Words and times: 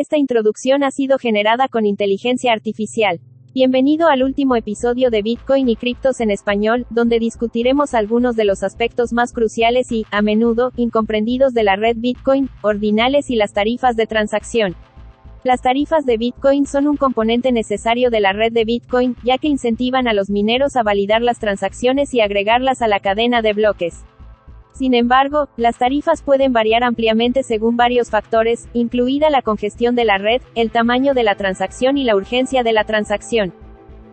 Esta 0.00 0.16
introducción 0.16 0.82
ha 0.82 0.90
sido 0.90 1.18
generada 1.18 1.68
con 1.68 1.84
inteligencia 1.84 2.54
artificial. 2.54 3.20
Bienvenido 3.52 4.08
al 4.08 4.22
último 4.22 4.56
episodio 4.56 5.10
de 5.10 5.20
Bitcoin 5.20 5.68
y 5.68 5.76
criptos 5.76 6.20
en 6.20 6.30
español, 6.30 6.86
donde 6.88 7.18
discutiremos 7.18 7.92
algunos 7.92 8.34
de 8.34 8.46
los 8.46 8.62
aspectos 8.62 9.12
más 9.12 9.34
cruciales 9.34 9.92
y, 9.92 10.06
a 10.10 10.22
menudo, 10.22 10.72
incomprendidos 10.76 11.52
de 11.52 11.64
la 11.64 11.76
red 11.76 11.98
Bitcoin, 11.98 12.48
ordinales 12.62 13.28
y 13.28 13.36
las 13.36 13.52
tarifas 13.52 13.94
de 13.94 14.06
transacción. 14.06 14.74
Las 15.44 15.60
tarifas 15.60 16.06
de 16.06 16.16
Bitcoin 16.16 16.64
son 16.64 16.88
un 16.88 16.96
componente 16.96 17.52
necesario 17.52 18.08
de 18.08 18.20
la 18.20 18.32
red 18.32 18.52
de 18.52 18.64
Bitcoin, 18.64 19.16
ya 19.22 19.36
que 19.36 19.48
incentivan 19.48 20.08
a 20.08 20.14
los 20.14 20.30
mineros 20.30 20.76
a 20.76 20.82
validar 20.82 21.20
las 21.20 21.38
transacciones 21.38 22.14
y 22.14 22.22
agregarlas 22.22 22.80
a 22.80 22.88
la 22.88 23.00
cadena 23.00 23.42
de 23.42 23.52
bloques. 23.52 24.02
Sin 24.72 24.94
embargo, 24.94 25.48
las 25.56 25.78
tarifas 25.78 26.22
pueden 26.22 26.52
variar 26.52 26.84
ampliamente 26.84 27.42
según 27.42 27.76
varios 27.76 28.10
factores, 28.10 28.68
incluida 28.72 29.30
la 29.30 29.42
congestión 29.42 29.94
de 29.94 30.04
la 30.04 30.18
red, 30.18 30.40
el 30.54 30.70
tamaño 30.70 31.12
de 31.14 31.24
la 31.24 31.34
transacción 31.34 31.98
y 31.98 32.04
la 32.04 32.16
urgencia 32.16 32.62
de 32.62 32.72
la 32.72 32.84
transacción. 32.84 33.52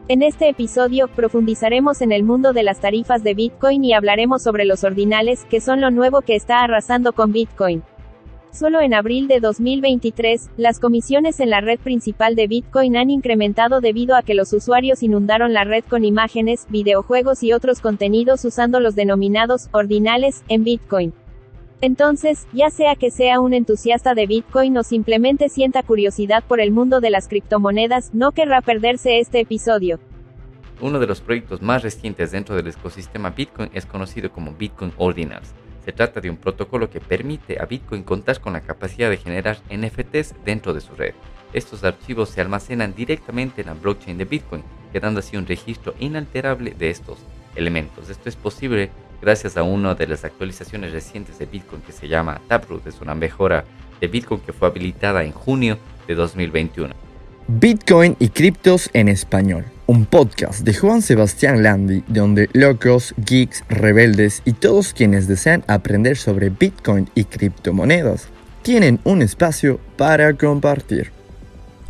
En 0.10 0.22
este 0.22 0.48
episodio, 0.48 1.10
profundizaremos 1.10 2.02
en 2.02 2.14
el 2.14 2.24
mundo 2.24 2.54
de 2.54 2.64
las 2.64 2.80
tarifas 2.80 3.24
de 3.24 3.34
Bitcoin 3.34 3.84
y 3.84 3.94
hablaremos 3.94 4.42
sobre 4.42 4.64
los 4.64 4.86
ordinales, 4.86 5.46
que 5.50 5.60
son 5.60 5.82
lo 5.82 5.92
nuevo 5.92 6.22
que 6.22 6.36
está 6.36 6.62
arrasando 6.62 7.12
con 7.12 7.34
Bitcoin. 7.34 7.84
Solo 8.52 8.80
en 8.82 8.94
abril 8.94 9.28
de 9.28 9.40
2023, 9.40 10.50
las 10.58 10.80
comisiones 10.80 11.40
en 11.40 11.50
la 11.50 11.62
red 11.62 11.80
principal 11.80 12.36
de 12.36 12.48
Bitcoin 12.48 12.98
han 12.98 13.10
incrementado 13.10 13.82
debido 13.82 14.16
a 14.16 14.24
que 14.24 14.34
los 14.34 14.52
usuarios 14.54 15.04
inundaron 15.04 15.54
la 15.54 15.64
red 15.64 15.84
con 15.84 16.06
imágenes, 16.06 16.66
videojuegos 16.70 17.44
y 17.44 17.54
otros 17.54 17.82
contenidos 17.82 18.46
usando 18.46 18.80
los 18.80 18.96
denominados 18.96 19.68
ordinales 19.74 20.44
en 20.48 20.64
Bitcoin. 20.64 21.14
Entonces, 21.82 22.48
ya 22.54 22.72
sea 22.72 22.96
que 22.96 23.12
sea 23.12 23.40
un 23.40 23.54
entusiasta 23.54 24.16
de 24.16 24.26
Bitcoin 24.26 24.76
o 24.78 24.84
simplemente 24.84 25.50
sienta 25.50 25.84
curiosidad 25.84 26.44
por 26.44 26.60
el 26.60 26.72
mundo 26.72 27.02
de 27.02 27.12
las 27.12 27.28
criptomonedas, 27.28 28.16
no 28.16 28.32
querrá 28.32 28.62
perderse 28.62 29.20
este 29.20 29.42
episodio. 29.42 30.00
Uno 30.82 31.00
de 31.00 31.06
los 31.06 31.22
proyectos 31.22 31.62
más 31.62 31.84
recientes 31.84 32.32
dentro 32.32 32.56
del 32.56 32.68
ecosistema 32.68 33.30
Bitcoin 33.30 33.70
es 33.74 33.86
conocido 33.86 34.32
como 34.32 34.54
Bitcoin 34.54 34.94
Ordinals 34.98 35.54
se 35.88 35.94
trata 35.94 36.20
de 36.20 36.30
un 36.30 36.36
protocolo 36.36 36.90
que 36.90 37.00
permite 37.00 37.62
a 37.62 37.66
Bitcoin 37.66 38.04
contar 38.04 38.42
con 38.42 38.52
la 38.52 38.60
capacidad 38.60 39.10
de 39.10 39.16
generar 39.16 39.58
NFTs 39.74 40.36
dentro 40.44 40.74
de 40.74 40.82
su 40.82 40.94
red. 40.96 41.14
Estos 41.54 41.86
archivos 41.86 42.28
se 42.28 42.42
almacenan 42.42 42.94
directamente 42.94 43.62
en 43.62 43.68
la 43.68 43.74
blockchain 43.74 44.18
de 44.18 44.26
Bitcoin, 44.26 44.64
quedando 44.92 45.22
así 45.22 45.38
un 45.38 45.48
registro 45.48 45.96
inalterable 45.98 46.76
de 46.78 46.90
estos 46.90 47.20
elementos. 47.56 48.10
Esto 48.10 48.28
es 48.28 48.36
posible 48.36 48.90
gracias 49.22 49.56
a 49.56 49.64
una 49.64 49.96
de 49.96 50.08
las 50.08 50.26
actualizaciones 50.26 50.92
recientes 50.92 51.40
de 51.40 51.46
Bitcoin 51.46 51.82
que 51.82 51.94
se 51.94 52.10
llama 52.10 52.42
Taproot. 52.50 52.86
Es 52.86 53.00
una 53.00 53.16
mejora 53.16 53.64
de 54.02 54.08
Bitcoin 54.08 54.42
que 54.42 54.52
fue 54.52 54.68
habilitada 54.68 55.24
en 55.24 55.32
junio 55.32 55.78
de 56.06 56.16
2021. 56.16 56.94
Bitcoin 57.48 58.18
y 58.20 58.28
criptos 58.28 58.90
en 58.92 59.08
español 59.08 59.64
un 59.88 60.06
podcast 60.06 60.66
de 60.66 60.74
Juan 60.74 61.02
Sebastián 61.02 61.64
Landi 61.64 62.04
donde 62.08 62.50
locos, 62.52 63.16
geeks, 63.26 63.64
rebeldes 63.70 64.42
y 64.44 64.52
todos 64.52 64.94
quienes 64.94 65.30
desean 65.30 65.64
aprender 65.68 66.18
sobre 66.18 66.50
Bitcoin 66.50 67.10
y 67.16 67.24
criptomonedas 67.24 68.28
tienen 68.64 69.00
un 69.06 69.22
espacio 69.22 69.80
para 69.96 70.34
compartir. 70.34 71.12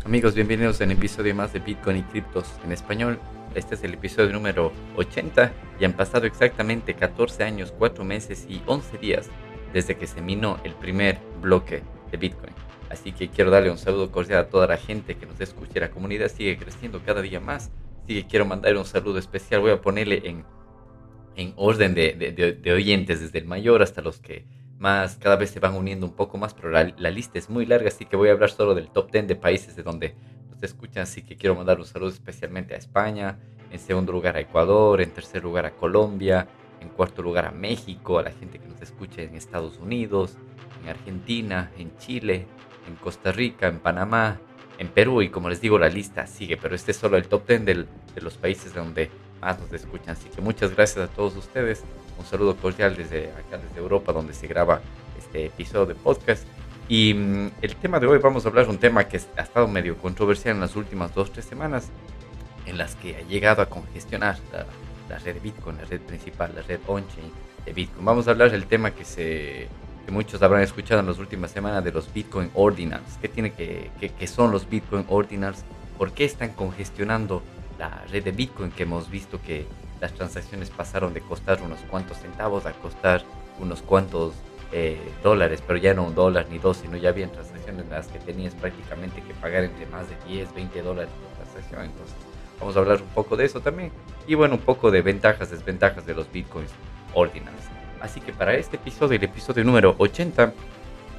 Amigos, 0.04 0.36
bienvenidos 0.36 0.80
a 0.80 0.84
un 0.84 0.92
episodio 0.92 1.34
más 1.34 1.52
de 1.52 1.58
Bitcoin 1.58 1.96
y 1.96 2.02
criptos 2.02 2.46
en 2.64 2.70
español. 2.70 3.18
Este 3.56 3.74
es 3.74 3.82
el 3.82 3.94
episodio 3.94 4.32
número 4.32 4.72
80 4.96 5.52
y 5.80 5.84
han 5.84 5.92
pasado 5.94 6.26
exactamente 6.26 6.94
14 6.94 7.42
años, 7.42 7.74
4 7.76 8.04
meses 8.04 8.46
y 8.48 8.62
11 8.66 8.98
días 8.98 9.26
desde 9.72 9.96
que 9.96 10.06
se 10.06 10.22
minó 10.22 10.60
el 10.62 10.74
primer 10.74 11.18
bloque 11.42 11.82
de 12.12 12.16
Bitcoin. 12.16 12.52
Así 12.90 13.10
que 13.10 13.28
quiero 13.28 13.50
darle 13.50 13.72
un 13.72 13.76
saludo 13.76 14.12
cordial 14.12 14.38
a 14.38 14.48
toda 14.48 14.68
la 14.68 14.76
gente 14.76 15.16
que 15.16 15.26
nos 15.26 15.40
escucha. 15.40 15.80
La 15.80 15.90
comunidad 15.90 16.30
sigue 16.30 16.56
creciendo 16.56 17.02
cada 17.04 17.20
día 17.20 17.40
más 17.40 17.70
que 18.14 18.26
quiero 18.26 18.44
mandar 18.44 18.76
un 18.76 18.84
saludo 18.84 19.18
especial. 19.18 19.60
Voy 19.60 19.70
a 19.70 19.80
ponerle 19.80 20.22
en, 20.24 20.44
en 21.36 21.52
orden 21.56 21.94
de, 21.94 22.12
de, 22.60 22.72
oyentes, 22.72 23.20
desde 23.20 23.38
el 23.38 23.46
mayor 23.46 23.82
hasta 23.82 24.02
los 24.02 24.18
que 24.18 24.46
más 24.78 25.16
cada 25.16 25.36
vez 25.36 25.50
se 25.50 25.60
van 25.60 25.74
uniendo 25.74 26.06
un 26.06 26.14
poco 26.14 26.38
más, 26.38 26.54
pero 26.54 26.70
la, 26.70 26.94
la, 26.96 27.10
lista 27.10 27.38
es 27.38 27.50
muy 27.50 27.66
larga, 27.66 27.88
así 27.88 28.04
que 28.04 28.16
voy 28.16 28.28
a 28.28 28.32
hablar 28.32 28.50
solo 28.50 28.74
del 28.74 28.90
top 28.90 29.10
10 29.10 29.26
de 29.26 29.36
países 29.36 29.74
de 29.74 29.82
donde 29.82 30.14
nos 30.50 30.62
escuchan. 30.62 31.02
Así 31.02 31.22
que 31.22 31.36
quiero 31.36 31.54
mandar 31.54 31.78
un 31.78 31.84
saludo 31.84 32.10
especialmente 32.10 32.74
a 32.74 32.78
España, 32.78 33.38
en 33.70 33.78
segundo 33.78 34.12
lugar 34.12 34.36
a 34.36 34.40
Ecuador, 34.40 35.00
en 35.00 35.10
tercer 35.10 35.42
lugar 35.42 35.66
a 35.66 35.72
Colombia, 35.72 36.46
en 36.80 36.88
cuarto 36.90 37.22
lugar 37.22 37.46
a 37.46 37.50
México, 37.50 38.18
a 38.18 38.22
la 38.22 38.30
gente 38.30 38.58
que 38.58 38.68
nos 38.68 38.80
escucha 38.80 39.22
en 39.22 39.34
Estados 39.34 39.78
Unidos, 39.78 40.36
en 40.82 40.88
Argentina, 40.88 41.72
en 41.76 41.96
Chile, 41.98 42.46
en 42.86 42.94
Costa 42.96 43.32
Rica, 43.32 43.66
en 43.66 43.80
Panamá, 43.80 44.40
en 44.78 44.88
Perú 44.88 45.22
y 45.22 45.28
como 45.28 45.48
les 45.48 45.60
digo 45.60 45.78
la 45.78 45.88
lista 45.88 46.26
sigue, 46.26 46.56
pero 46.56 46.74
este 46.74 46.92
es 46.92 46.96
solo 46.96 47.16
el 47.16 47.28
top 47.28 47.46
10 47.48 47.86
de 48.18 48.24
los 48.24 48.36
países 48.36 48.74
donde 48.74 49.10
más 49.40 49.58
nos 49.60 49.72
escuchan. 49.72 50.10
Así 50.10 50.28
que 50.28 50.40
muchas 50.40 50.74
gracias 50.74 51.08
a 51.08 51.12
todos 51.12 51.36
ustedes. 51.36 51.82
Un 52.18 52.26
saludo 52.26 52.56
cordial 52.56 52.96
desde 52.96 53.30
acá, 53.30 53.58
desde 53.58 53.78
Europa, 53.78 54.12
donde 54.12 54.34
se 54.34 54.46
graba 54.46 54.80
este 55.18 55.46
episodio 55.46 55.86
de 55.86 55.94
podcast. 55.94 56.44
Y 56.88 57.14
mm, 57.14 57.50
el 57.62 57.76
tema 57.76 58.00
de 58.00 58.06
hoy 58.06 58.18
vamos 58.18 58.44
a 58.44 58.48
hablar 58.48 58.64
de 58.64 58.70
un 58.70 58.78
tema 58.78 59.04
que 59.04 59.20
ha 59.36 59.42
estado 59.42 59.68
medio 59.68 59.96
controversial 59.96 60.54
en 60.54 60.60
las 60.60 60.74
últimas 60.74 61.14
dos, 61.14 61.30
tres 61.32 61.44
semanas, 61.44 61.90
en 62.66 62.78
las 62.78 62.94
que 62.96 63.16
ha 63.16 63.22
llegado 63.22 63.62
a 63.62 63.66
congestionar 63.66 64.38
la, 64.52 64.66
la 65.08 65.18
red 65.18 65.40
Bitcoin, 65.42 65.76
la 65.76 65.84
red 65.84 66.00
principal, 66.00 66.52
la 66.54 66.62
red 66.62 66.80
on-chain 66.86 67.30
de 67.64 67.72
Bitcoin. 67.72 68.04
Vamos 68.04 68.26
a 68.26 68.32
hablar 68.32 68.50
del 68.50 68.66
tema 68.66 68.90
que 68.90 69.04
se 69.04 69.68
que 70.08 70.12
muchos 70.12 70.40
habrán 70.40 70.62
escuchado 70.62 71.00
en 71.00 71.06
las 71.06 71.18
últimas 71.18 71.50
semanas 71.50 71.84
de 71.84 71.92
los 71.92 72.10
Bitcoin 72.14 72.50
Ordinals. 72.54 73.18
¿Qué, 73.20 73.28
tiene 73.28 73.52
que, 73.52 73.90
qué, 74.00 74.26
son 74.26 74.50
los 74.50 74.66
Bitcoin 74.66 75.04
Ordinals? 75.06 75.64
¿Por 75.98 76.12
qué 76.12 76.24
están 76.24 76.54
congestionando 76.54 77.42
la 77.78 78.04
red 78.10 78.24
de 78.24 78.32
Bitcoin 78.32 78.70
que 78.70 78.82
hemos 78.82 79.10
visto 79.10 79.40
que 79.40 79.66
las 80.00 80.12
transacciones 80.12 80.70
pasaron 80.70 81.14
de 81.14 81.20
costar 81.20 81.62
unos 81.62 81.80
cuantos 81.90 82.18
centavos 82.18 82.66
a 82.66 82.72
costar 82.72 83.22
unos 83.58 83.82
cuantos 83.82 84.34
eh, 84.70 84.98
dólares, 85.22 85.62
pero 85.66 85.78
ya 85.78 85.94
no 85.94 86.04
un 86.04 86.14
dólar 86.14 86.46
ni 86.50 86.58
dos, 86.58 86.78
sino 86.78 86.96
ya 86.96 87.08
habían 87.08 87.30
transacciones 87.30 87.84
en 87.84 87.90
las 87.90 88.06
que 88.08 88.18
tenías 88.18 88.54
prácticamente 88.54 89.22
que 89.22 89.34
pagar 89.34 89.64
entre 89.64 89.86
más 89.86 90.06
de 90.08 90.16
10, 90.28 90.54
20 90.54 90.82
dólares 90.82 91.10
por 91.20 91.44
transacción. 91.44 91.86
Entonces, 91.86 92.14
vamos 92.60 92.76
a 92.76 92.80
hablar 92.80 93.00
un 93.00 93.08
poco 93.08 93.36
de 93.36 93.46
eso 93.46 93.60
también. 93.60 93.90
Y 94.26 94.34
bueno, 94.34 94.56
un 94.56 94.60
poco 94.60 94.90
de 94.90 95.00
ventajas, 95.00 95.50
desventajas 95.50 96.04
de 96.04 96.14
los 96.14 96.30
Bitcoins 96.30 96.70
Ordinals. 97.14 97.56
Así 98.00 98.20
que 98.20 98.32
para 98.32 98.54
este 98.54 98.76
episodio, 98.76 99.16
el 99.16 99.24
episodio 99.24 99.64
número 99.64 99.94
80, 99.98 100.52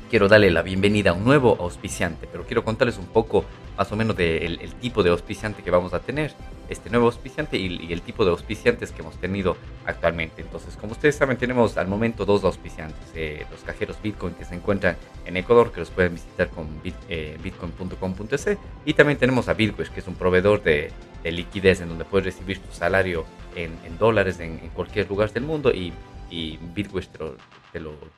quiero 0.09 0.27
darle 0.27 0.49
la 0.51 0.61
bienvenida 0.61 1.11
a 1.11 1.13
un 1.13 1.23
nuevo 1.23 1.55
auspiciante, 1.59 2.27
pero 2.31 2.45
quiero 2.45 2.63
contarles 2.63 2.97
un 2.97 3.05
poco 3.05 3.45
más 3.77 3.91
o 3.91 3.95
menos 3.95 4.17
del 4.17 4.59
el 4.59 4.73
tipo 4.75 5.03
de 5.03 5.11
auspiciante 5.11 5.61
que 5.61 5.71
vamos 5.71 5.93
a 5.93 5.99
tener, 5.99 6.33
este 6.67 6.89
nuevo 6.89 7.05
auspiciante 7.05 7.57
y, 7.57 7.91
el 7.91 8.01
tipo 8.01 8.25
de 8.25 8.31
auspiciantes 8.31 8.91
que 8.91 9.01
hemos 9.01 9.17
tenido 9.17 9.55
actualmente. 9.85 10.41
Entonces, 10.41 10.75
como 10.75 10.93
ustedes 10.93 11.15
saben, 11.15 11.37
tenemos 11.37 11.77
al 11.77 11.87
momento 11.87 12.25
dos 12.25 12.43
auspiciantes, 12.43 13.11
eh, 13.15 13.45
los 13.51 13.61
cajeros 13.61 14.01
Bitcoin 14.01 14.33
que 14.33 14.45
se 14.45 14.55
encuentran 14.55 14.97
en 15.25 15.37
Ecuador, 15.37 15.71
que 15.71 15.79
los 15.79 15.89
pueden 15.89 16.13
visitar 16.13 16.49
con 16.49 16.67
eh, 17.09 17.37
bitcoin.com.es, 17.41 18.57
y 18.85 18.93
también 18.93 19.17
tenemos 19.17 19.47
a 19.47 19.53
Bitwish, 19.53 19.89
que 19.89 19.99
es 19.99 20.07
un 20.07 20.15
proveedor 20.15 20.61
de, 20.63 20.91
liquidez 21.23 21.81
en 21.81 21.89
donde 21.89 22.05
puedes 22.05 22.25
recibir 22.25 22.59
tu 22.59 22.73
salario 22.73 23.25
en, 23.55 23.77
dólares 23.97 24.39
en, 24.39 24.59
en 24.63 24.69
cualquier 24.69 25.09
lugar 25.09 25.31
del 25.33 25.43
mundo 25.43 25.69
y 25.71 25.91
y 26.31 26.57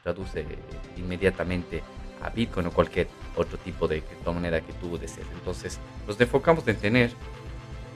traduce 0.03 0.45
inmediatamente 0.97 1.83
a 2.21 2.29
Bitcoin 2.29 2.67
o 2.67 2.71
cualquier 2.71 3.07
otro 3.35 3.57
tipo 3.57 3.87
de 3.87 4.01
criptomoneda 4.01 4.61
que 4.61 4.73
tú 4.73 4.97
desees. 4.97 5.27
Entonces, 5.33 5.79
nos 6.07 6.19
enfocamos 6.19 6.67
en 6.67 6.75
tener 6.77 7.11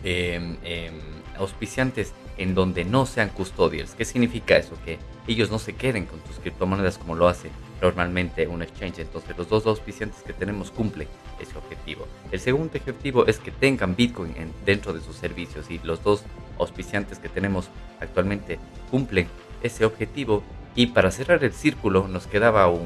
em, 0.04 0.58
em, 0.64 0.94
auspiciantes 1.38 2.14
en 2.38 2.54
donde 2.54 2.86
no 2.86 3.06
sean 3.06 3.30
custodials. 3.30 3.96
¿Qué 3.96 4.06
significa 4.06 4.58
eso? 4.58 4.78
Que 4.84 5.00
ellos 5.28 5.50
no 5.50 5.60
se 5.60 5.76
queden 5.76 6.06
con 6.06 6.20
tus 6.20 6.38
criptomonedas 6.38 6.98
como 6.98 7.16
lo 7.16 7.28
hace 7.28 7.50
normalmente 7.82 8.48
un 8.48 8.62
exchange. 8.62 9.00
Entonces, 9.00 9.38
los 9.38 9.50
dos 9.50 9.66
auspiciantes 9.66 10.22
que 10.24 10.34
tenemos 10.34 10.72
cumplen 10.72 11.08
ese 11.40 11.58
objetivo. 11.58 12.08
El 12.32 12.40
segundo 12.40 12.78
objetivo 12.78 13.26
es 13.26 13.40
que 13.40 13.52
tengan 13.52 13.96
Bitcoin 13.96 14.34
dentro 14.66 14.94
de 14.94 15.02
sus 15.02 15.16
servicios 15.16 15.70
y 15.70 15.80
los 15.80 16.04
dos 16.04 16.24
auspiciantes 16.60 17.20
que 17.20 17.30
tenemos 17.30 17.70
actualmente 18.00 18.60
cumplen 18.92 19.28
ese 19.62 19.86
objetivo 19.86 20.44
y 20.76 20.88
para 20.88 21.10
cerrar 21.10 21.44
el 21.44 21.54
círculo 21.54 22.08
nos 22.10 22.28
quedaba 22.28 22.68
un, 22.68 22.86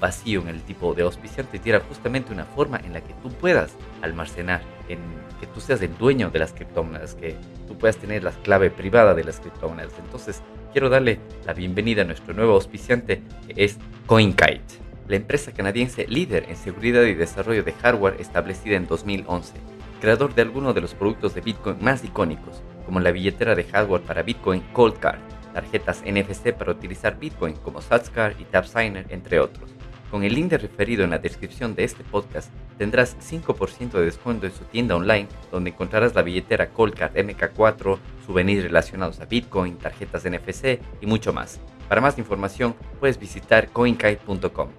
vacío 0.00 0.40
en 0.40 0.48
el 0.48 0.62
tipo 0.62 0.94
de 0.94 1.02
auspiciante 1.02 1.60
y 1.62 1.68
era 1.68 1.80
justamente 1.80 2.32
una 2.32 2.44
forma 2.44 2.78
en 2.78 2.94
la 2.94 3.02
que 3.02 3.12
tú 3.22 3.28
puedas 3.28 3.74
almacenar, 4.02 4.62
en 4.88 4.98
que 5.38 5.46
tú 5.46 5.60
seas 5.60 5.82
el 5.82 5.96
dueño 5.96 6.30
de 6.30 6.38
las 6.38 6.52
criptomonedas, 6.52 7.14
que 7.14 7.36
tú 7.68 7.76
puedas 7.76 7.98
tener 7.98 8.24
la 8.24 8.30
clave 8.30 8.70
privada 8.70 9.14
de 9.14 9.24
las 9.24 9.40
criptomonedas. 9.40 9.92
Entonces 10.02 10.42
quiero 10.72 10.88
darle 10.88 11.20
la 11.44 11.52
bienvenida 11.52 12.02
a 12.02 12.06
nuestro 12.06 12.34
nuevo 12.34 12.54
auspiciante 12.54 13.22
que 13.46 13.64
es 13.64 13.78
CoinKite, 14.06 14.80
la 15.06 15.16
empresa 15.16 15.52
canadiense 15.52 16.06
líder 16.08 16.46
en 16.48 16.56
seguridad 16.56 17.02
y 17.02 17.14
desarrollo 17.14 17.62
de 17.62 17.72
hardware 17.72 18.16
establecida 18.18 18.76
en 18.76 18.86
2011, 18.86 19.54
creador 20.00 20.34
de 20.34 20.42
algunos 20.42 20.74
de 20.74 20.80
los 20.80 20.94
productos 20.94 21.34
de 21.34 21.42
Bitcoin 21.42 21.76
más 21.80 22.02
icónicos, 22.04 22.62
como 22.86 23.00
la 23.00 23.12
billetera 23.12 23.54
de 23.54 23.64
hardware 23.64 24.02
para 24.02 24.22
Bitcoin 24.22 24.62
Cold 24.72 24.98
Card 24.98 25.29
tarjetas 25.52 26.02
NFC 26.02 26.52
para 26.52 26.72
utilizar 26.72 27.18
Bitcoin 27.18 27.54
como 27.56 27.80
Satscar 27.80 28.34
y 28.38 28.44
TapSigner, 28.44 29.06
entre 29.10 29.40
otros. 29.40 29.70
Con 30.10 30.24
el 30.24 30.34
link 30.34 30.50
de 30.50 30.58
referido 30.58 31.04
en 31.04 31.10
la 31.10 31.18
descripción 31.18 31.76
de 31.76 31.84
este 31.84 32.02
podcast 32.02 32.50
tendrás 32.78 33.16
5% 33.20 33.92
de 33.92 34.04
descuento 34.04 34.46
en 34.46 34.52
su 34.52 34.64
tienda 34.64 34.96
online 34.96 35.28
donde 35.52 35.70
encontrarás 35.70 36.14
la 36.16 36.22
billetera 36.22 36.70
Colcard 36.70 37.14
MK4, 37.14 37.98
souvenirs 38.26 38.64
relacionados 38.64 39.20
a 39.20 39.26
Bitcoin, 39.26 39.76
tarjetas 39.76 40.24
NFC 40.24 40.80
y 41.00 41.06
mucho 41.06 41.32
más. 41.32 41.60
Para 41.88 42.00
más 42.00 42.18
información 42.18 42.74
puedes 42.98 43.20
visitar 43.20 43.68
coinkite.com. 43.68 44.70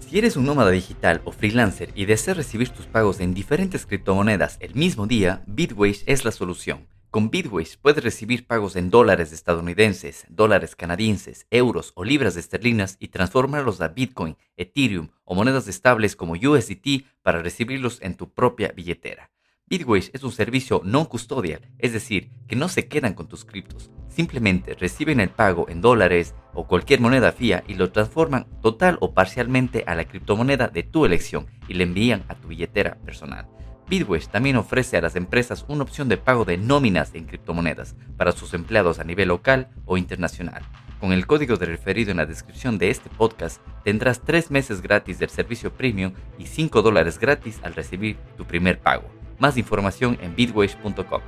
Si 0.00 0.18
eres 0.18 0.36
un 0.36 0.44
nómada 0.44 0.70
digital 0.70 1.22
o 1.24 1.32
freelancer 1.32 1.90
y 1.94 2.04
deseas 2.04 2.36
recibir 2.36 2.68
tus 2.68 2.86
pagos 2.86 3.20
en 3.20 3.32
diferentes 3.32 3.86
criptomonedas 3.86 4.58
el 4.60 4.74
mismo 4.74 5.06
día, 5.06 5.42
Bitwage 5.46 6.02
es 6.06 6.24
la 6.24 6.32
solución. 6.32 6.93
Con 7.14 7.30
Bitwise 7.30 7.78
puedes 7.80 8.02
recibir 8.02 8.44
pagos 8.44 8.74
en 8.74 8.90
dólares 8.90 9.30
estadounidenses, 9.30 10.26
dólares 10.28 10.74
canadienses, 10.74 11.46
euros 11.52 11.92
o 11.94 12.02
libras 12.02 12.36
esterlinas 12.36 12.96
y 12.98 13.06
transformarlos 13.06 13.80
a 13.82 13.86
Bitcoin, 13.86 14.36
Ethereum 14.56 15.10
o 15.22 15.36
monedas 15.36 15.68
estables 15.68 16.16
como 16.16 16.32
USDT 16.32 17.06
para 17.22 17.40
recibirlos 17.40 18.02
en 18.02 18.16
tu 18.16 18.34
propia 18.34 18.72
billetera. 18.72 19.30
Bitwise 19.66 20.10
es 20.12 20.24
un 20.24 20.32
servicio 20.32 20.80
no 20.84 21.08
custodial, 21.08 21.60
es 21.78 21.92
decir, 21.92 22.32
que 22.48 22.56
no 22.56 22.68
se 22.68 22.88
quedan 22.88 23.14
con 23.14 23.28
tus 23.28 23.44
criptos, 23.44 23.92
simplemente 24.08 24.74
reciben 24.74 25.20
el 25.20 25.30
pago 25.30 25.68
en 25.68 25.82
dólares 25.82 26.34
o 26.52 26.66
cualquier 26.66 27.00
moneda 27.00 27.30
fía 27.30 27.62
y 27.68 27.74
lo 27.74 27.92
transforman 27.92 28.48
total 28.60 28.98
o 29.00 29.14
parcialmente 29.14 29.84
a 29.86 29.94
la 29.94 30.08
criptomoneda 30.08 30.66
de 30.66 30.82
tu 30.82 31.06
elección 31.06 31.46
y 31.68 31.74
le 31.74 31.84
envían 31.84 32.24
a 32.26 32.34
tu 32.34 32.48
billetera 32.48 32.96
personal. 33.04 33.46
Bitwise 33.88 34.28
también 34.28 34.56
ofrece 34.56 34.96
a 34.96 35.00
las 35.02 35.16
empresas 35.16 35.64
una 35.68 35.82
opción 35.82 36.08
de 36.08 36.16
pago 36.16 36.44
de 36.44 36.56
nóminas 36.56 37.14
en 37.14 37.26
criptomonedas 37.26 37.94
para 38.16 38.32
sus 38.32 38.54
empleados 38.54 38.98
a 38.98 39.04
nivel 39.04 39.28
local 39.28 39.68
o 39.84 39.98
internacional. 39.98 40.62
Con 41.00 41.12
el 41.12 41.26
código 41.26 41.56
de 41.56 41.66
referido 41.66 42.10
en 42.10 42.16
la 42.16 42.26
descripción 42.26 42.78
de 42.78 42.88
este 42.88 43.10
podcast 43.10 43.60
tendrás 43.84 44.22
3 44.22 44.50
meses 44.50 44.80
gratis 44.80 45.18
del 45.18 45.28
servicio 45.28 45.72
premium 45.72 46.12
y 46.38 46.46
5 46.46 46.80
dólares 46.80 47.18
gratis 47.18 47.60
al 47.62 47.74
recibir 47.74 48.16
tu 48.38 48.46
primer 48.46 48.78
pago. 48.78 49.04
Más 49.38 49.58
información 49.58 50.16
en 50.22 50.34
bitwise.com. 50.34 51.20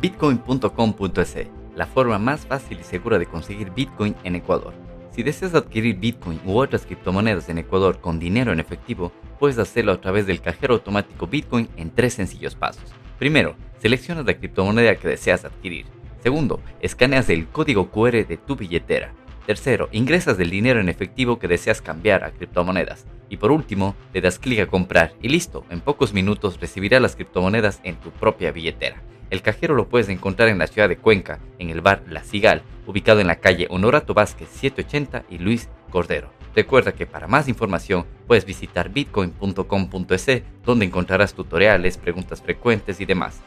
Bitcoin.com.es, 0.00 1.36
la 1.74 1.86
forma 1.86 2.18
más 2.18 2.46
fácil 2.46 2.80
y 2.80 2.84
segura 2.84 3.18
de 3.18 3.26
conseguir 3.26 3.70
Bitcoin 3.70 4.14
en 4.24 4.36
Ecuador. 4.36 4.85
Si 5.16 5.22
deseas 5.22 5.54
adquirir 5.54 5.96
Bitcoin 5.96 6.38
u 6.44 6.58
otras 6.58 6.84
criptomonedas 6.84 7.48
en 7.48 7.56
Ecuador 7.56 8.02
con 8.02 8.18
dinero 8.18 8.52
en 8.52 8.60
efectivo, 8.60 9.12
puedes 9.38 9.56
hacerlo 9.56 9.92
a 9.92 10.00
través 10.02 10.26
del 10.26 10.42
cajero 10.42 10.74
automático 10.74 11.26
Bitcoin 11.26 11.70
en 11.78 11.90
tres 11.90 12.12
sencillos 12.12 12.54
pasos. 12.54 12.84
Primero, 13.18 13.56
seleccionas 13.78 14.26
la 14.26 14.34
criptomoneda 14.34 14.96
que 14.96 15.08
deseas 15.08 15.46
adquirir. 15.46 15.86
Segundo, 16.22 16.60
escaneas 16.82 17.30
el 17.30 17.46
código 17.46 17.90
QR 17.90 18.26
de 18.26 18.36
tu 18.36 18.56
billetera. 18.56 19.14
Tercero, 19.46 19.88
ingresas 19.90 20.38
el 20.38 20.50
dinero 20.50 20.80
en 20.80 20.90
efectivo 20.90 21.38
que 21.38 21.48
deseas 21.48 21.80
cambiar 21.80 22.22
a 22.22 22.32
criptomonedas. 22.32 23.06
Y 23.30 23.38
por 23.38 23.52
último, 23.52 23.94
le 24.12 24.20
das 24.20 24.38
clic 24.38 24.60
a 24.60 24.66
comprar 24.66 25.14
y 25.22 25.30
listo, 25.30 25.64
en 25.70 25.80
pocos 25.80 26.12
minutos 26.12 26.60
recibirás 26.60 27.00
las 27.00 27.16
criptomonedas 27.16 27.80
en 27.84 27.96
tu 27.96 28.10
propia 28.10 28.52
billetera. 28.52 29.02
El 29.30 29.42
cajero 29.42 29.74
lo 29.74 29.88
puedes 29.88 30.08
encontrar 30.08 30.48
en 30.48 30.58
la 30.58 30.66
ciudad 30.66 30.88
de 30.88 30.98
Cuenca, 30.98 31.40
en 31.58 31.70
el 31.70 31.80
bar 31.80 32.02
La 32.08 32.22
Cigal, 32.22 32.62
ubicado 32.86 33.20
en 33.20 33.26
la 33.26 33.36
calle 33.36 33.66
Honorato 33.70 34.14
Vázquez 34.14 34.48
780 34.48 35.24
y 35.28 35.38
Luis 35.38 35.68
Cordero. 35.90 36.30
Recuerda 36.54 36.92
que 36.92 37.06
para 37.06 37.26
más 37.26 37.48
información 37.48 38.06
puedes 38.26 38.46
visitar 38.46 38.88
bitcoin.com.es, 38.88 40.42
donde 40.64 40.84
encontrarás 40.86 41.34
tutoriales, 41.34 41.98
preguntas 41.98 42.40
frecuentes 42.40 43.00
y 43.00 43.04
demás. 43.04 43.40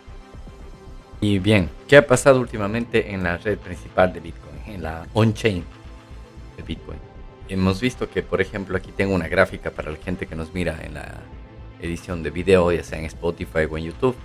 Y 1.22 1.40
bien, 1.40 1.70
¿qué 1.88 1.98
ha 1.98 2.06
pasado 2.06 2.40
últimamente 2.40 3.12
en 3.12 3.24
la 3.24 3.38
red 3.38 3.58
principal 3.58 4.14
de 4.14 4.20
Bitcoin, 4.20 4.56
en 4.68 4.84
la 4.84 5.08
on-chain 5.14 5.64
de 6.56 6.64
Bitcoin? 6.64 7.00
Hemos 7.50 7.82
visto 7.82 8.10
que, 8.10 8.22
por 8.22 8.42
ejemplo, 8.42 8.78
aquí 8.78 8.92
tengo 8.96 9.16
una 9.16 9.28
gráfica 9.28 9.72
para 9.72 9.92
la 9.92 9.98
gente 9.98 10.28
que 10.28 10.36
nos 10.36 10.54
mira 10.54 10.80
en 10.84 10.94
la 10.94 11.16
edición 11.82 12.22
de 12.22 12.30
video, 12.30 12.72
ya 12.72 12.84
sea 12.84 13.00
en 13.00 13.06
Spotify 13.06 13.66
o 13.70 13.78
en 13.78 13.86
YouTube. 13.86 14.16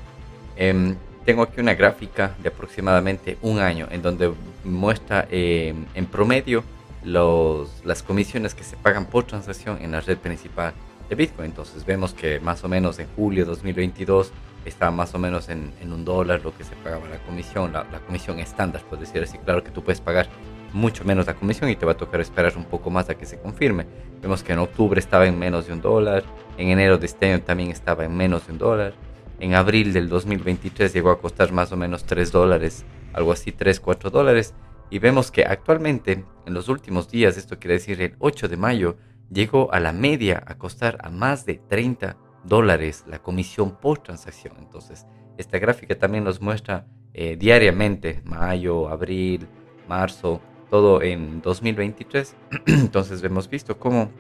Em, 0.57 0.95
tengo 1.25 1.43
aquí 1.43 1.61
una 1.61 1.75
gráfica 1.75 2.35
de 2.43 2.49
aproximadamente 2.49 3.39
un 3.43 3.59
año 3.59 3.89
en 3.91 4.03
donde 4.03 4.33
muestra 4.65 5.27
eh, 5.31 5.75
en 5.95 6.07
promedio 6.07 6.65
los, 7.03 7.85
las 7.85 8.03
comisiones 8.03 8.55
que 8.55 8.65
se 8.65 8.77
pagan 8.77 9.07
por 9.07 9.25
transacción 9.25 9.79
en 9.81 9.93
la 9.93 10.01
red 10.01 10.19
principal 10.19 10.73
de 11.09 11.15
Bitcoin. 11.15 11.47
Entonces 11.47 11.85
vemos 11.85 12.15
que 12.15 12.41
más 12.41 12.65
o 12.65 12.69
menos 12.69 12.99
en 12.99 13.07
julio 13.17 13.45
de 13.45 13.51
2022 13.51 14.33
está 14.65 14.91
más 14.91 15.15
o 15.15 15.19
menos 15.19 15.49
en, 15.49 15.73
un 15.83 16.05
dólar 16.05 16.41
lo 16.43 16.57
que 16.57 16.65
se 16.65 16.75
pagaba 16.77 17.07
la 17.09 17.19
comisión, 17.19 17.73
la, 17.73 17.85
comisión 18.07 18.39
estándar, 18.39 18.83
por 18.83 18.99
decir 18.99 19.23
así. 19.23 19.39
Claro 19.39 19.63
que 19.63 19.71
tú 19.71 19.83
puedes 19.83 20.01
pagar 20.01 20.29
mucho 20.73 21.05
menos 21.05 21.27
la 21.27 21.35
comisión 21.35 21.71
y 21.71 21.77
te 21.77 21.87
va 21.87 21.93
a 21.93 21.97
tocar 21.97 22.21
esperar 22.21 22.55
un 22.57 22.65
poco 22.65 22.91
más 22.91 23.09
a 23.11 23.15
que 23.15 23.27
se 23.27 23.39
confirme. 23.39 23.87
Vemos 24.23 24.43
que 24.43 24.53
en 24.53 24.59
octubre 24.59 24.99
estaba 24.99 25.27
en 25.27 25.39
menos 25.39 25.67
de 25.67 25.75
un 25.75 25.81
dólar, 25.81 26.25
en 26.57 26.69
enero 26.69 26.99
de 26.99 27.07
este 27.07 27.31
año 27.31 27.43
también 27.43 27.71
estaba 27.71 28.05
en 28.05 28.17
menos 28.17 28.47
de 28.47 28.53
un 28.53 28.59
dólar 28.59 28.95
en 29.41 29.55
abril 29.55 29.93
del 29.93 30.09
2023 30.09 30.93
llegó 30.93 31.11
a 31.11 31.21
costar 31.21 31.53
más 31.53 31.73
o 31.73 31.77
menos 31.77 32.05
3 32.05 32.31
dólares, 32.31 32.85
algo 33.13 33.33
así 33.33 33.53
3, 33.53 33.81
4 33.81 34.11
dólares. 34.11 34.55
Y 34.91 34.99
vemos 34.99 35.31
que 35.31 35.45
actualmente, 35.45 36.25
en 36.47 36.55
los 36.55 36.69
últimos 36.69 37.11
días, 37.11 37.37
esto 37.37 37.59
quiere 37.59 37.75
decir 37.75 38.01
el 38.01 38.15
8 38.19 38.49
de 38.49 38.57
mayo, 38.57 38.97
llegó 39.31 39.73
a 39.73 39.81
la 39.81 39.93
media 39.93 40.43
a 40.47 40.57
costar 40.57 40.99
a 41.03 41.11
más 41.11 41.47
de 41.47 41.55
30 41.69 42.17
dólares 42.45 43.05
la 43.07 43.21
comisión 43.21 43.77
por 43.77 43.99
transacción. 43.99 44.55
Entonces, 44.59 45.07
esta 45.37 45.59
gráfica 45.59 45.99
también 45.99 46.25
nos 46.25 46.41
muestra 46.41 46.87
eh, 47.13 47.37
diariamente, 47.37 48.23
mayo, 48.25 48.89
abril, 48.89 49.49
marzo, 49.89 50.41
todo 50.71 51.03
en 51.03 51.41
2023. 51.41 52.37
Entonces, 52.67 53.23
hemos 53.25 53.49
visto 53.49 53.79
cómo 53.79 54.11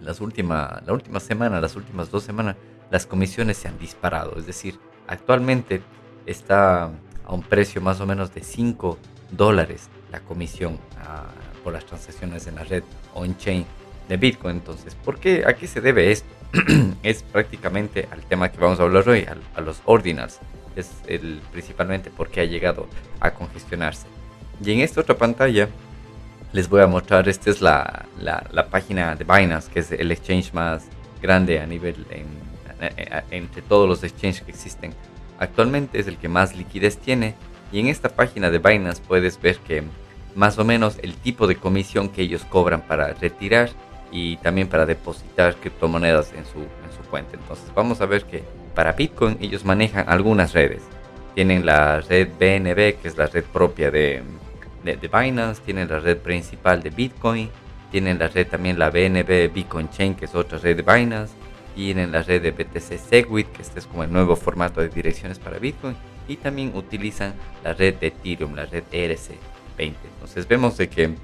las 0.00 0.20
última, 0.20 0.82
la 0.86 0.92
última 0.92 1.20
semana, 1.20 1.60
las 1.60 1.76
últimas 1.76 2.10
dos 2.10 2.22
semanas, 2.22 2.56
las 2.90 3.06
comisiones 3.06 3.56
se 3.58 3.68
han 3.68 3.78
disparado. 3.78 4.36
Es 4.38 4.46
decir, 4.46 4.78
actualmente 5.06 5.82
está 6.26 6.90
a 7.24 7.32
un 7.32 7.42
precio 7.42 7.80
más 7.80 8.00
o 8.00 8.06
menos 8.06 8.34
de 8.34 8.42
5 8.42 8.98
dólares 9.30 9.88
la 10.10 10.20
comisión 10.20 10.78
ah, 11.00 11.26
por 11.62 11.72
las 11.72 11.84
transacciones 11.84 12.46
en 12.46 12.54
la 12.54 12.64
red 12.64 12.82
on-chain 13.14 13.66
de 14.08 14.16
Bitcoin. 14.16 14.56
Entonces, 14.56 14.94
¿por 14.94 15.18
qué? 15.18 15.44
¿A 15.46 15.54
qué 15.54 15.66
se 15.66 15.80
debe 15.80 16.10
esto? 16.10 16.28
es 17.02 17.22
prácticamente 17.22 18.08
al 18.10 18.24
tema 18.24 18.50
que 18.50 18.58
vamos 18.58 18.80
a 18.80 18.84
hablar 18.84 19.06
hoy, 19.08 19.26
a, 19.54 19.60
los 19.60 19.82
ordinals. 19.84 20.38
Es 20.76 20.90
el, 21.06 21.40
principalmente 21.52 22.10
porque 22.14 22.40
ha 22.40 22.44
llegado 22.44 22.86
a 23.20 23.32
congestionarse. 23.32 24.06
Y 24.64 24.72
en 24.72 24.80
esta 24.80 25.00
otra 25.00 25.16
pantalla 25.16 25.68
les 26.52 26.68
voy 26.68 26.80
a 26.80 26.86
mostrar, 26.86 27.28
esta 27.28 27.50
es 27.50 27.60
la, 27.60 28.06
la, 28.18 28.66
página 28.70 29.14
de 29.14 29.24
Binance, 29.24 29.70
que 29.70 29.80
es 29.80 29.92
el 29.92 30.10
exchange 30.10 30.52
más 30.54 30.86
grande 31.20 31.60
a 31.60 31.66
nivel 31.66 32.06
entre 33.30 33.62
todos 33.62 33.88
los 33.88 34.02
exchanges 34.04 34.42
que 34.42 34.50
existen. 34.50 34.94
Actualmente 35.38 35.98
es 36.00 36.06
el 36.06 36.16
que 36.16 36.28
más 36.28 36.56
liquidez 36.56 36.98
tiene 36.98 37.34
y 37.70 37.80
en 37.80 37.86
esta 37.88 38.08
página 38.08 38.50
de 38.50 38.58
Binance 38.58 39.02
puedes 39.06 39.40
ver 39.40 39.58
que 39.58 39.82
más 40.34 40.58
o 40.58 40.64
menos 40.64 40.98
el 41.02 41.14
tipo 41.14 41.46
de 41.46 41.56
comisión 41.56 42.08
que 42.08 42.22
ellos 42.22 42.44
cobran 42.44 42.82
para 42.82 43.12
retirar 43.14 43.70
y 44.10 44.36
también 44.38 44.68
para 44.68 44.86
depositar 44.86 45.56
criptomonedas 45.56 46.32
en 46.32 46.44
su, 46.46 46.60
en 46.60 46.92
su 46.96 47.08
cuenta. 47.10 47.36
Entonces 47.36 47.70
vamos 47.74 48.00
a 48.00 48.06
ver 48.06 48.24
que 48.24 48.42
para 48.74 48.92
Bitcoin 48.92 49.36
ellos 49.40 49.64
manejan 49.64 50.08
algunas 50.08 50.52
redes. 50.52 50.82
Tienen 51.34 51.66
la 51.66 52.00
red 52.00 52.28
BNB, 52.38 53.00
que 53.00 53.08
es 53.08 53.16
la 53.16 53.26
red 53.26 53.44
propia 53.44 53.90
de, 53.90 54.22
de, 54.84 55.08
Binance, 55.08 55.60
tienen 55.62 55.88
la 55.88 56.00
red 56.00 56.18
principal 56.18 56.82
de 56.82 56.90
Bitcoin, 56.90 57.50
tienen 57.90 58.18
la 58.18 58.28
red 58.28 58.46
también 58.46 58.78
la 58.78 58.90
BNB 58.90 59.52
Bitcoin 59.52 59.90
Chain, 59.90 60.14
que 60.14 60.24
es 60.24 60.34
otra 60.34 60.58
red 60.58 60.76
de 60.76 60.82
Binance, 60.82 61.34
tienen 61.78 62.10
la 62.10 62.24
red 62.24 62.42
de 62.42 62.50
BTC 62.50 62.98
Segwit, 62.98 63.46
que 63.52 63.62
este 63.62 63.78
es 63.78 63.86
como 63.86 64.02
el 64.02 64.12
nuevo 64.12 64.34
formato 64.34 64.80
de 64.80 64.88
direcciones 64.88 65.38
para 65.38 65.60
Bitcoin, 65.60 65.94
y 66.26 66.34
también 66.34 66.72
utilizan 66.74 67.34
la 67.62 67.72
red 67.72 67.94
de 67.94 68.08
Ethereum, 68.08 68.56
la 68.56 68.66
red 68.66 68.82
ERC20. 68.90 69.94
Entonces 70.14 70.48
vemos 70.48 70.76
de 70.76 70.88
que 70.88 71.14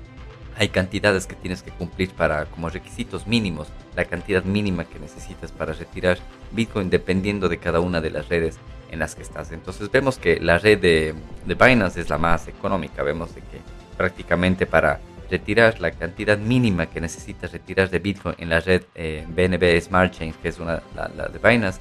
hay 0.56 0.68
cantidades 0.68 1.26
que 1.26 1.34
tienes 1.34 1.64
que 1.64 1.73
cumplir 1.73 2.11
para 2.11 2.44
como 2.44 2.68
requisitos 2.68 3.26
mínimos, 3.26 3.66
la 3.96 4.04
cantidad 4.04 4.44
mínima 4.44 4.84
que 4.84 5.00
necesitas 5.00 5.50
para 5.50 5.73
retirar 5.73 6.18
Bitcoin 6.52 6.88
dependiendo 6.88 7.49
de 7.49 7.58
cada 7.58 7.80
una 7.80 8.00
de 8.00 8.11
las 8.11 8.28
redes 8.28 8.58
en 8.92 9.00
las 9.00 9.16
que 9.16 9.23
estás. 9.23 9.50
Entonces 9.50 9.90
vemos 9.90 10.18
que 10.18 10.38
la 10.38 10.61
red 10.61 10.78
de, 10.78 11.14
de 11.46 11.54
Binance 11.56 12.00
es 12.00 12.08
la 12.08 12.18
más 12.18 12.46
económica, 12.46 13.02
vemos 13.02 13.34
de 13.34 13.40
que 13.40 13.58
prácticamente 13.96 14.66
para 14.66 15.00
retirar 15.31 15.81
la 15.81 15.90
cantidad 15.90 16.38
mínima 16.38 16.87
que 16.87 17.00
necesitas 17.00 17.52
retirar 17.52 17.90
de 17.90 17.99
Bitcoin 17.99 18.35
en 18.38 18.50
la 18.50 18.61
red 18.61 18.83
BNB 18.95 19.62
eh, 19.62 19.81
Smart 19.81 20.12
Chain, 20.12 20.35
que 20.43 20.49
es 20.49 20.59
una, 20.59 20.83
la, 20.95 21.28
de 21.28 21.38
Binance, 21.38 21.81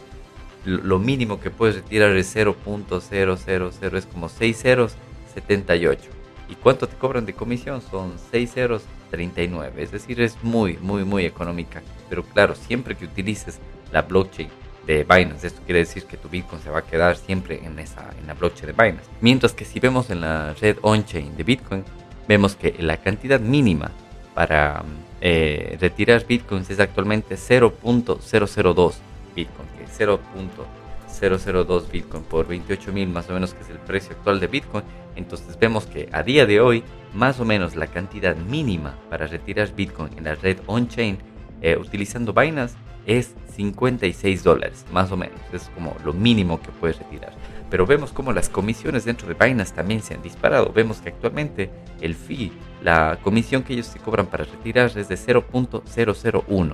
lo 0.66 0.98
mínimo 0.98 1.40
que 1.40 1.50
puedes 1.50 1.76
retirar 1.76 2.16
es 2.16 2.36
0.000, 2.36 3.98
es 3.98 4.06
como 4.06 4.30
6 4.30 4.58
ceros 4.58 4.96
78. 5.34 6.02
¿Y 6.50 6.56
cuánto 6.56 6.88
te 6.88 6.96
cobran 6.96 7.26
de 7.26 7.34
comisión? 7.34 7.82
Son 7.82 8.14
6 8.32 8.52
ceros 8.52 8.84
39. 9.12 9.84
Es 9.84 9.92
decir, 9.92 10.22
es 10.22 10.42
muy, 10.44 10.78
muy, 10.78 11.04
muy 11.04 11.26
económica. 11.26 11.82
Pero 12.10 12.24
claro, 12.24 12.56
siempre 12.56 12.96
que 12.96 13.06
utilices 13.06 13.60
la 13.92 14.04
blockchain 14.04 14.50
de 14.86 15.04
Binance. 15.04 15.48
Esto 15.48 15.62
quiere 15.66 15.80
decir 15.80 16.04
que 16.04 16.18
tu 16.18 16.30
Bitcoin 16.30 16.62
se 16.62 16.70
va 16.70 16.80
a 16.80 16.84
quedar 16.84 17.16
siempre 17.16 17.62
en, 17.64 17.80
esa, 17.80 18.10
en 18.20 18.28
la 18.28 18.34
blockchain 18.34 18.68
de 18.68 18.84
Binance. 18.84 19.10
Mientras 19.22 19.54
que 19.54 19.66
si 19.66 19.80
vemos 19.80 20.10
en 20.10 20.22
la 20.22 20.54
red 20.54 20.78
on-chain 20.82 21.36
de 21.36 21.44
Bitcoin, 21.44 21.84
vemos 22.28 22.56
que 22.56 22.76
la 22.80 22.98
cantidad 22.98 23.40
mínima 23.40 23.92
para 24.34 24.84
eh, 25.22 25.78
retirar 25.80 26.26
bitcoins 26.26 26.70
es 26.70 26.80
actualmente 26.80 27.36
0.002 27.36 28.94
bitcoin, 29.36 29.68
que 29.78 29.88
0.002 29.88 31.92
bitcoin 31.92 32.24
por 32.24 32.48
28 32.48 32.92
mil 32.92 33.10
más 33.10 33.30
o 33.30 33.34
menos 33.34 33.54
que 33.54 33.64
es 33.64 33.70
el 33.70 33.80
precio 33.80 34.16
actual 34.16 34.40
de 34.40 34.48
bitcoin. 34.48 34.84
Entonces 35.16 35.58
vemos 35.60 35.86
que 35.86 36.10
a 36.12 36.24
día 36.24 36.46
de 36.46 36.60
hoy 36.60 36.84
más 37.14 37.40
o 37.40 37.46
menos 37.46 37.76
la 37.76 37.88
cantidad 37.88 38.36
mínima 38.36 38.96
para 39.10 39.28
retirar 39.28 39.74
bitcoin 39.76 40.18
en 40.18 40.24
la 40.24 40.36
red 40.36 40.58
on-chain 40.66 41.18
eh, 41.62 41.78
utilizando 41.78 42.34
Binance 42.34 42.76
es 43.06 43.36
56 43.56 44.44
dólares, 44.44 44.86
más 44.92 45.12
o 45.12 45.18
menos. 45.18 45.40
Es 45.52 45.70
como 45.76 45.96
lo 46.04 46.14
mínimo 46.14 46.62
que 46.62 46.72
puedes 46.72 47.00
retirar. 47.00 47.34
Pero 47.70 47.86
vemos 47.86 48.12
como 48.12 48.34
las 48.34 48.50
comisiones 48.50 49.06
dentro 49.06 49.28
de 49.28 49.34
Binance 49.34 49.74
también 49.74 50.02
se 50.02 50.14
han 50.14 50.22
disparado. 50.22 50.72
Vemos 50.74 51.02
que 51.02 51.10
actualmente 51.10 51.70
el 52.02 52.16
fee, 52.16 52.52
la 52.84 53.20
comisión 53.24 53.64
que 53.64 53.74
ellos 53.74 53.88
se 53.88 54.00
cobran 54.00 54.28
para 54.28 54.44
retirar 54.44 54.92
es 54.98 55.08
de 55.08 55.16
0.001. 55.16 56.74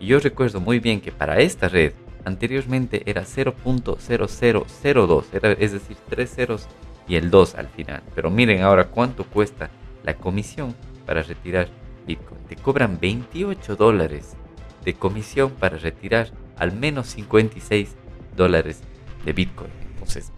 Y 0.00 0.06
yo 0.06 0.20
recuerdo 0.20 0.60
muy 0.60 0.80
bien 0.80 1.00
que 1.00 1.12
para 1.12 1.40
esta 1.40 1.68
red 1.68 1.92
anteriormente 2.24 3.02
era 3.06 3.22
0.0002, 3.22 5.56
es 5.58 5.72
decir, 5.72 5.96
tres 6.08 6.34
ceros 6.34 6.66
y 7.06 7.16
el 7.16 7.30
2 7.30 7.54
al 7.54 7.68
final. 7.68 8.02
Pero 8.14 8.30
miren 8.30 8.62
ahora 8.62 8.88
cuánto 8.88 9.24
cuesta 9.24 9.68
la 10.02 10.14
comisión 10.14 10.74
para 11.06 11.22
retirar 11.22 11.68
Bitcoin. 12.06 12.40
Te 12.48 12.56
cobran 12.56 12.98
28 13.00 13.76
dólares 13.76 14.36
de 14.84 14.94
comisión 14.94 15.50
para 15.52 15.78
retirar 15.78 16.30
al 16.56 16.72
menos 16.72 17.08
56 17.08 17.94
dólares 18.36 18.80
de 19.24 19.32
Bitcoin. 19.32 19.70
Entonces, 19.92 20.32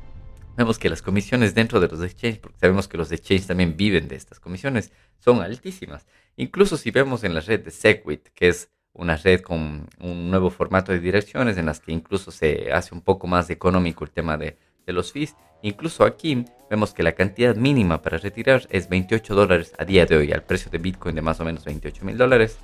vemos 0.57 0.79
que 0.79 0.89
las 0.89 1.03
comisiones 1.03 1.55
dentro 1.55 1.81
de 1.81 1.89
los 1.89 2.03
exchanges, 2.03 2.39
porque 2.39 2.59
sabemos 2.59 2.89
que 2.89 2.97
los 2.97 3.13
exchanges 3.13 3.47
también 3.47 3.77
viven 3.77 4.09
de 4.09 4.17
estas 4.17 4.41
comisiones, 4.41 4.93
son 5.19 5.41
altísimas. 5.41 6.07
Incluso 6.37 6.77
si 6.77 6.91
vemos 6.91 7.25
en 7.25 7.35
la 7.35 7.41
red 7.41 7.61
de 7.61 7.71
Segwit, 7.71 8.29
que 8.35 8.49
es 8.49 8.71
una 8.93 9.17
red 9.17 9.41
con 9.41 9.87
un 10.01 10.31
nuevo 10.31 10.51
formato 10.51 10.93
de 10.93 11.01
direcciones 11.01 11.59
en 11.59 11.67
las 11.67 11.81
que 11.81 11.93
incluso 11.93 12.31
se 12.31 12.73
hace 12.73 12.95
un 12.95 13.03
poco 13.03 13.27
más 13.27 13.51
económico 13.51 14.05
el 14.05 14.11
tema 14.11 14.39
de, 14.39 14.57
de 14.87 14.93
los 14.93 15.13
fees, 15.13 15.37
incluso 15.63 16.05
aquí 16.05 16.45
vemos 16.71 16.95
que 16.95 17.03
la 17.03 17.13
cantidad 17.13 17.55
mínima 17.57 18.01
para 18.01 18.19
retirar 18.19 18.67
es 18.71 18.89
28 18.89 19.35
dólares 19.35 19.75
a 19.79 19.85
día 19.85 20.07
de 20.07 20.17
hoy, 20.17 20.33
al 20.33 20.45
precio 20.45 20.71
de 20.71 20.79
Bitcoin 20.79 21.15
de 21.15 21.23
más 21.23 21.41
o 21.41 21.45
menos 21.45 21.65
28 21.65 22.05
mil 22.05 22.17
dólares 22.17 22.59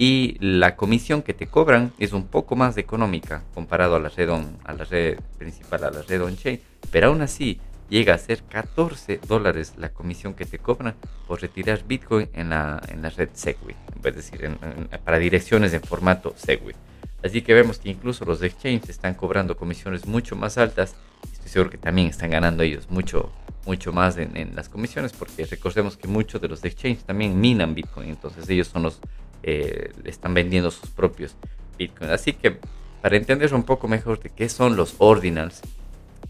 y 0.00 0.38
la 0.40 0.76
comisión 0.76 1.20
que 1.20 1.34
te 1.34 1.46
cobran 1.46 1.92
es 1.98 2.14
un 2.14 2.26
poco 2.26 2.56
más 2.56 2.78
económica 2.78 3.42
comparado 3.52 3.96
a 3.96 4.00
la 4.00 4.08
red, 4.08 4.30
a 4.30 4.72
la 4.72 4.84
red 4.84 5.18
principal, 5.36 5.84
a 5.84 5.90
la 5.90 6.00
red 6.00 6.22
on-chain, 6.22 6.58
pero 6.90 7.08
aún 7.08 7.20
así 7.20 7.60
llega 7.90 8.14
a 8.14 8.18
ser 8.18 8.42
14 8.44 9.20
dólares 9.28 9.74
la 9.76 9.90
comisión 9.90 10.32
que 10.32 10.46
te 10.46 10.58
cobran 10.58 10.94
por 11.28 11.42
retirar 11.42 11.84
Bitcoin 11.86 12.30
en 12.32 12.48
la, 12.48 12.80
en 12.88 13.02
la 13.02 13.10
red 13.10 13.28
Segwit, 13.34 13.76
es 14.02 14.16
decir, 14.16 14.56
para 15.04 15.18
direcciones 15.18 15.74
en 15.74 15.82
formato 15.82 16.32
Segwit. 16.34 16.76
Así 17.22 17.42
que 17.42 17.52
vemos 17.52 17.76
que 17.76 17.90
incluso 17.90 18.24
los 18.24 18.42
exchanges 18.42 18.88
están 18.88 19.12
cobrando 19.12 19.54
comisiones 19.54 20.06
mucho 20.06 20.34
más 20.34 20.56
altas. 20.56 20.94
Estoy 21.30 21.50
seguro 21.50 21.68
que 21.68 21.76
también 21.76 22.08
están 22.08 22.30
ganando 22.30 22.62
ellos 22.62 22.88
mucho, 22.88 23.30
mucho 23.66 23.92
más 23.92 24.16
en, 24.16 24.34
en 24.34 24.56
las 24.56 24.70
comisiones, 24.70 25.12
porque 25.12 25.44
recordemos 25.44 25.98
que 25.98 26.08
muchos 26.08 26.40
de 26.40 26.48
los 26.48 26.64
exchanges 26.64 27.04
también 27.04 27.38
minan 27.38 27.74
Bitcoin, 27.74 28.08
entonces 28.08 28.48
ellos 28.48 28.68
son 28.68 28.84
los 28.84 28.98
eh, 29.42 29.92
están 30.04 30.34
vendiendo 30.34 30.70
sus 30.70 30.90
propios 30.90 31.36
bitcoins. 31.78 32.12
Así 32.12 32.32
que 32.32 32.58
para 33.02 33.16
entender 33.16 33.54
un 33.54 33.62
poco 33.62 33.88
mejor 33.88 34.20
de 34.20 34.30
qué 34.30 34.48
son 34.48 34.76
los 34.76 34.96
ordinals, 34.98 35.62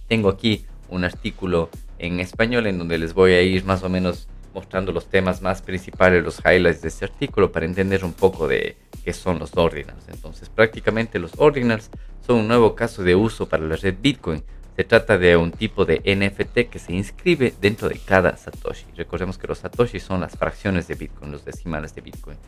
tengo 0.08 0.28
aquí 0.28 0.66
un 0.88 1.04
artículo 1.04 1.70
en 1.98 2.20
español 2.20 2.66
en 2.66 2.78
donde 2.78 2.98
les 2.98 3.14
voy 3.14 3.32
a 3.32 3.42
ir 3.42 3.64
más 3.64 3.82
o 3.82 3.88
menos 3.88 4.28
mostrando 4.54 4.92
los 4.92 5.06
temas 5.06 5.42
más 5.42 5.62
principales, 5.62 6.24
los 6.24 6.40
highlights 6.44 6.82
de 6.82 6.88
este 6.88 7.04
artículo 7.04 7.52
para 7.52 7.66
entender 7.66 8.04
un 8.04 8.12
poco 8.12 8.48
de 8.48 8.76
qué 9.04 9.12
son 9.12 9.38
los 9.38 9.56
ordinals. 9.56 10.08
Entonces, 10.08 10.48
prácticamente 10.48 11.18
los 11.18 11.32
ordinals 11.38 11.90
son 12.26 12.36
un 12.36 12.48
nuevo 12.48 12.74
caso 12.74 13.02
de 13.02 13.14
uso 13.14 13.48
para 13.48 13.64
la 13.64 13.76
red 13.76 13.96
Bitcoin. 14.00 14.42
Se 14.76 14.84
trata 14.84 15.18
de 15.18 15.36
un 15.36 15.52
tipo 15.52 15.84
de 15.84 16.00
NFT 16.04 16.70
que 16.70 16.78
se 16.78 16.92
inscribe 16.92 17.52
dentro 17.60 17.88
de 17.88 17.98
cada 17.98 18.36
Satoshi. 18.36 18.86
Recordemos 18.96 19.36
que 19.36 19.46
los 19.46 19.58
Satoshi 19.58 20.00
son 20.00 20.20
las 20.20 20.36
fracciones 20.36 20.88
de 20.88 20.94
Bitcoin, 20.94 21.32
los 21.32 21.44
decimales 21.44 21.94
de 21.94 22.00
Bitcoin. 22.00 22.38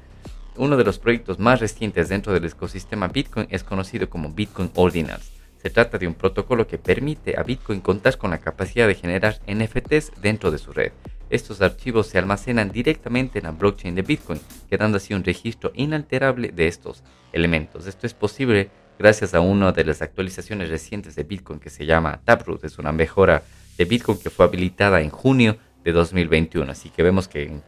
Uno 0.56 0.76
de 0.76 0.85
los 0.85 0.99
proyectos 0.99 1.38
más 1.38 1.61
recientes 1.61 2.11
dentro 2.11 2.35
del 2.35 2.44
ecosistema 2.44 3.09
Bitcoin 3.09 3.47
es 3.50 3.64
conocido 3.64 4.11
como 4.11 4.32
Bitcoin 4.32 4.71
Ordinals. 4.75 5.32
Se 5.62 5.71
trata 5.71 5.97
de 5.97 6.06
un 6.06 6.14
protocolo 6.14 6.66
que 6.66 6.76
permite 6.76 7.38
a 7.38 7.42
Bitcoin 7.42 7.80
contar 7.80 8.18
con 8.18 8.32
la 8.32 8.38
capacidad 8.38 8.87
de 8.87 8.94
generar 8.94 9.40
NFTs 9.47 10.12
dentro 10.21 10.50
de 10.50 10.59
su 10.59 10.73
red. 10.73 10.92
Estos 11.30 11.62
archivos 11.62 12.09
se 12.09 12.18
almacenan 12.18 12.71
directamente 12.71 13.38
en 13.38 13.44
la 13.44 13.52
blockchain 13.52 13.94
de 13.94 14.02
Bitcoin, 14.02 14.40
quedando 14.68 14.99
así 14.99 15.14
un 15.14 15.25
registro 15.25 15.73
inalterable 15.75 16.52
de 16.52 16.66
estos 16.66 17.02
elementos. 17.32 17.87
Esto 17.87 18.06
es 18.06 18.12
posible 18.12 18.68
gracias 18.99 19.32
a 19.32 19.40
una 19.40 19.73
de 19.73 19.85
las 19.85 20.02
actualizaciones 20.02 20.68
recientes 20.68 21.16
de 21.16 21.23
Bitcoin 21.23 21.61
que 21.61 21.71
se 21.71 21.87
llama 21.87 22.21
Taproot. 22.25 22.64
Es 22.64 22.78
una 22.78 22.92
mejora 22.92 23.42
de 23.78 23.87
Bitcoin 23.87 24.18
que 24.18 24.28
fue 24.28 24.44
habilitada 24.44 25.00
en 25.00 25.09
junio 25.09 25.56
de 25.82 25.92
2021. 25.92 26.71
Así 26.71 26.90
que 26.90 27.02
vemos 27.02 27.26
que 27.26 27.44
en 27.44 27.62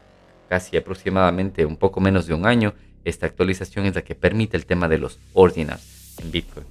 casi 0.47 0.77
aproximadamente 0.77 1.65
un 1.65 1.77
poco 1.77 1.99
menos 1.99 2.27
de 2.27 2.33
un 2.33 2.45
año, 2.45 2.73
esta 3.03 3.25
actualización 3.25 3.85
es 3.85 3.95
la 3.95 4.01
que 4.03 4.15
permite 4.15 4.57
el 4.57 4.65
tema 4.65 4.87
de 4.87 4.97
los 4.97 5.19
ordinals 5.33 6.17
en 6.21 6.31
Bitcoin. 6.31 6.65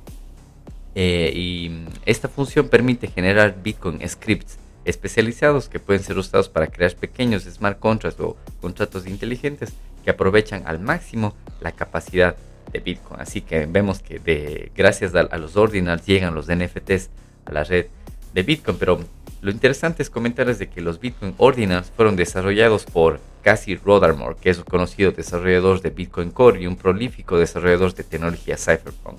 Eh, 0.95 1.33
y 1.35 1.85
esta 2.07 2.29
función 2.29 2.69
permite 2.69 3.09
generar 3.09 3.63
Bitcoin 3.63 4.07
scripts 4.09 4.59
especializados 4.85 5.69
que 5.69 5.81
pueden 5.81 6.03
ser 6.03 6.19
usados 6.19 6.49
para 6.49 6.69
crear 6.69 6.95
pequeños 6.95 7.45
smart 7.45 7.79
contracts 7.79 8.21
o 8.21 8.37
contratos 8.61 9.07
inteligentes 9.07 9.73
que 10.05 10.11
aprovechan 10.11 10.63
al 10.67 10.79
máximo 10.79 11.35
la 11.61 11.73
capacidad 11.73 12.37
de 12.73 12.81
Bitcoin. 12.81 13.21
Así 13.21 13.41
que 13.41 13.67
vemos 13.67 14.01
que 14.01 14.19
de, 14.19 14.71
gracias 14.77 15.15
a, 15.15 15.21
a 15.21 15.39
los 15.39 15.57
ordinals 15.57 16.05
llegan 16.05 16.35
los 16.35 16.47
NFTs 16.47 17.11
a 17.47 17.53
la 17.53 17.65
red 17.65 17.87
de 18.33 18.43
Bitcoin, 18.43 18.77
pero 18.79 19.01
lo 19.45 19.51
interesante 19.51 20.03
es 20.03 20.09
comentarles 20.09 20.59
de 20.59 20.71
que 20.71 20.81
los 20.81 20.99
Bitcoin 20.99 21.35
Ordinals 21.37 21.93
fueron 21.95 22.17
desarrollados 22.17 22.87
por 22.87 23.21
Cassie 23.43 23.79
Rodarmore, 23.85 24.37
que 24.41 24.49
es 24.49 24.57
un 24.57 24.65
conocido 24.65 25.13
desarrollador 25.13 25.83
de 25.83 25.91
Bitcoin 25.91 26.31
Core 26.31 26.63
y 26.63 26.67
un 26.67 26.77
prolífico 26.77 27.37
desarrollador 27.37 27.93
de 27.93 28.05
tecnología 28.05 28.57
Cypherpunk. 28.57 29.19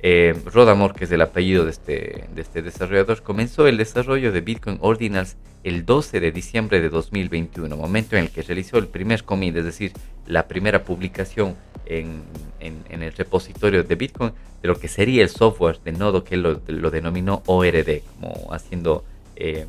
Eh, 0.00 0.38
Rodamore, 0.52 0.92
que 0.92 1.04
es 1.06 1.12
el 1.12 1.22
apellido 1.22 1.64
de 1.64 1.70
este, 1.70 2.24
de 2.34 2.42
este 2.42 2.60
desarrollador, 2.60 3.22
comenzó 3.22 3.66
el 3.66 3.78
desarrollo 3.78 4.30
de 4.30 4.42
Bitcoin 4.42 4.76
Ordinals 4.82 5.36
el 5.64 5.86
12 5.86 6.20
de 6.20 6.32
diciembre 6.32 6.82
de 6.82 6.90
2021, 6.90 7.74
momento 7.74 8.16
en 8.16 8.24
el 8.24 8.30
que 8.30 8.42
realizó 8.42 8.76
el 8.76 8.88
primer 8.88 9.24
commit, 9.24 9.56
es 9.56 9.64
decir, 9.64 9.92
la 10.26 10.48
primera 10.48 10.84
publicación 10.84 11.56
en, 11.86 12.24
en, 12.60 13.02
el 13.02 13.12
repositorio 13.14 13.84
de 13.84 13.94
Bitcoin 13.94 14.32
de 14.60 14.68
lo 14.68 14.78
que 14.78 14.88
sería 14.88 15.22
el 15.22 15.30
software 15.30 15.78
de 15.82 15.92
nodo 15.92 16.24
que 16.24 16.36
lo, 16.36 16.60
lo 16.66 16.90
denominó 16.90 17.42
ORD, 17.46 18.02
como 18.20 18.52
haciendo 18.52 19.04
eh, 19.42 19.66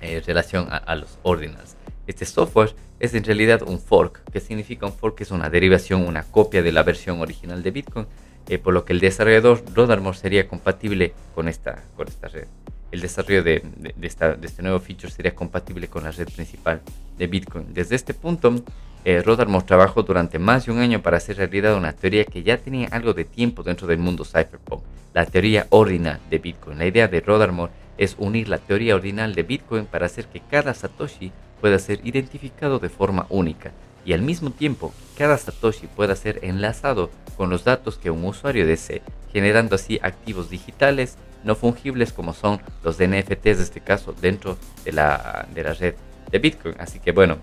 eh, 0.00 0.20
relación 0.26 0.66
a, 0.68 0.96
los 0.96 1.16
ordinals. 1.22 1.76
Este 2.08 2.24
software 2.24 2.74
es 2.98 3.14
en 3.14 3.22
realidad 3.22 3.62
un 3.62 3.78
fork. 3.78 4.20
¿Qué 4.32 4.40
significa 4.40 4.84
un 4.84 4.92
fork? 4.92 5.20
Es 5.20 5.30
una 5.30 5.48
derivación, 5.48 6.02
una 6.02 6.24
copia 6.24 6.60
de 6.60 6.72
la 6.72 6.82
versión 6.82 7.20
original 7.20 7.62
de 7.62 7.70
Bitcoin, 7.70 8.06
eh, 8.48 8.58
por 8.58 8.74
lo 8.74 8.84
que 8.84 8.92
el 8.92 8.98
desarrollador 8.98 9.62
Rodarmore 9.72 10.18
sería 10.18 10.48
compatible 10.48 11.14
con 11.36 11.48
esta, 11.48 11.84
con 11.96 12.08
esta 12.08 12.26
red. 12.26 12.48
El 12.90 13.00
desarrollo 13.00 13.44
de, 13.44 13.62
de, 13.96 14.06
esta, 14.06 14.34
de, 14.34 14.46
este 14.46 14.62
nuevo 14.62 14.80
feature 14.80 15.12
sería 15.12 15.36
compatible 15.36 15.86
con 15.86 16.02
la 16.02 16.10
red 16.10 16.28
principal 16.28 16.82
de 17.16 17.26
Bitcoin. 17.28 17.72
Desde 17.72 17.94
este 17.94 18.12
punto, 18.12 18.56
eh, 19.04 19.22
trabajó 19.66 20.02
durante 20.02 20.38
más 20.38 20.66
de 20.66 20.72
un 20.72 20.78
año 20.78 21.02
para 21.02 21.18
hacer 21.18 21.36
realidad 21.36 21.76
una 21.76 21.92
teoría 21.92 22.24
que 22.24 22.42
ya 22.42 22.58
tenía 22.58 22.88
algo 22.88 23.12
de 23.12 23.24
tiempo 23.24 23.62
dentro 23.62 23.86
del 23.86 23.98
mundo 23.98 24.24
cypherpunk, 24.24 24.82
la 25.12 25.26
teoría 25.26 25.66
ordinal 25.70 26.20
de 26.30 26.38
Bitcoin. 26.38 26.78
La 26.78 26.86
idea 26.86 27.08
de 27.08 27.20
Rodarmore 27.20 27.72
es 27.98 28.16
unir 28.18 28.48
la 28.48 28.58
teoría 28.58 28.94
ordinal 28.94 29.34
de 29.34 29.42
Bitcoin 29.42 29.86
para 29.86 30.06
hacer 30.06 30.26
que 30.26 30.40
cada 30.40 30.74
Satoshi 30.74 31.32
pueda 31.60 31.78
ser 31.78 32.00
identificado 32.04 32.78
de 32.78 32.88
forma 32.88 33.26
única 33.28 33.72
y 34.04 34.12
al 34.12 34.22
mismo 34.22 34.50
tiempo 34.50 34.92
cada 35.16 35.38
Satoshi 35.38 35.86
pueda 35.86 36.16
ser 36.16 36.40
enlazado 36.42 37.10
con 37.36 37.50
los 37.50 37.64
datos 37.64 37.98
que 37.98 38.10
un 38.10 38.24
usuario 38.24 38.66
desee, 38.66 39.02
generando 39.32 39.74
así 39.74 39.98
activos 40.02 40.50
digitales 40.50 41.16
no 41.42 41.54
fungibles 41.54 42.12
como 42.12 42.32
son 42.32 42.60
los 42.82 42.96
NFTs 42.96 43.58
de 43.58 43.62
este 43.62 43.80
caso 43.80 44.14
dentro 44.20 44.56
de 44.84 44.92
la, 44.92 45.46
de 45.54 45.62
la 45.62 45.74
red 45.74 45.94
de 46.30 46.38
Bitcoin. 46.38 46.74
Así 46.78 46.98
que 46.98 47.12
bueno, 47.12 47.38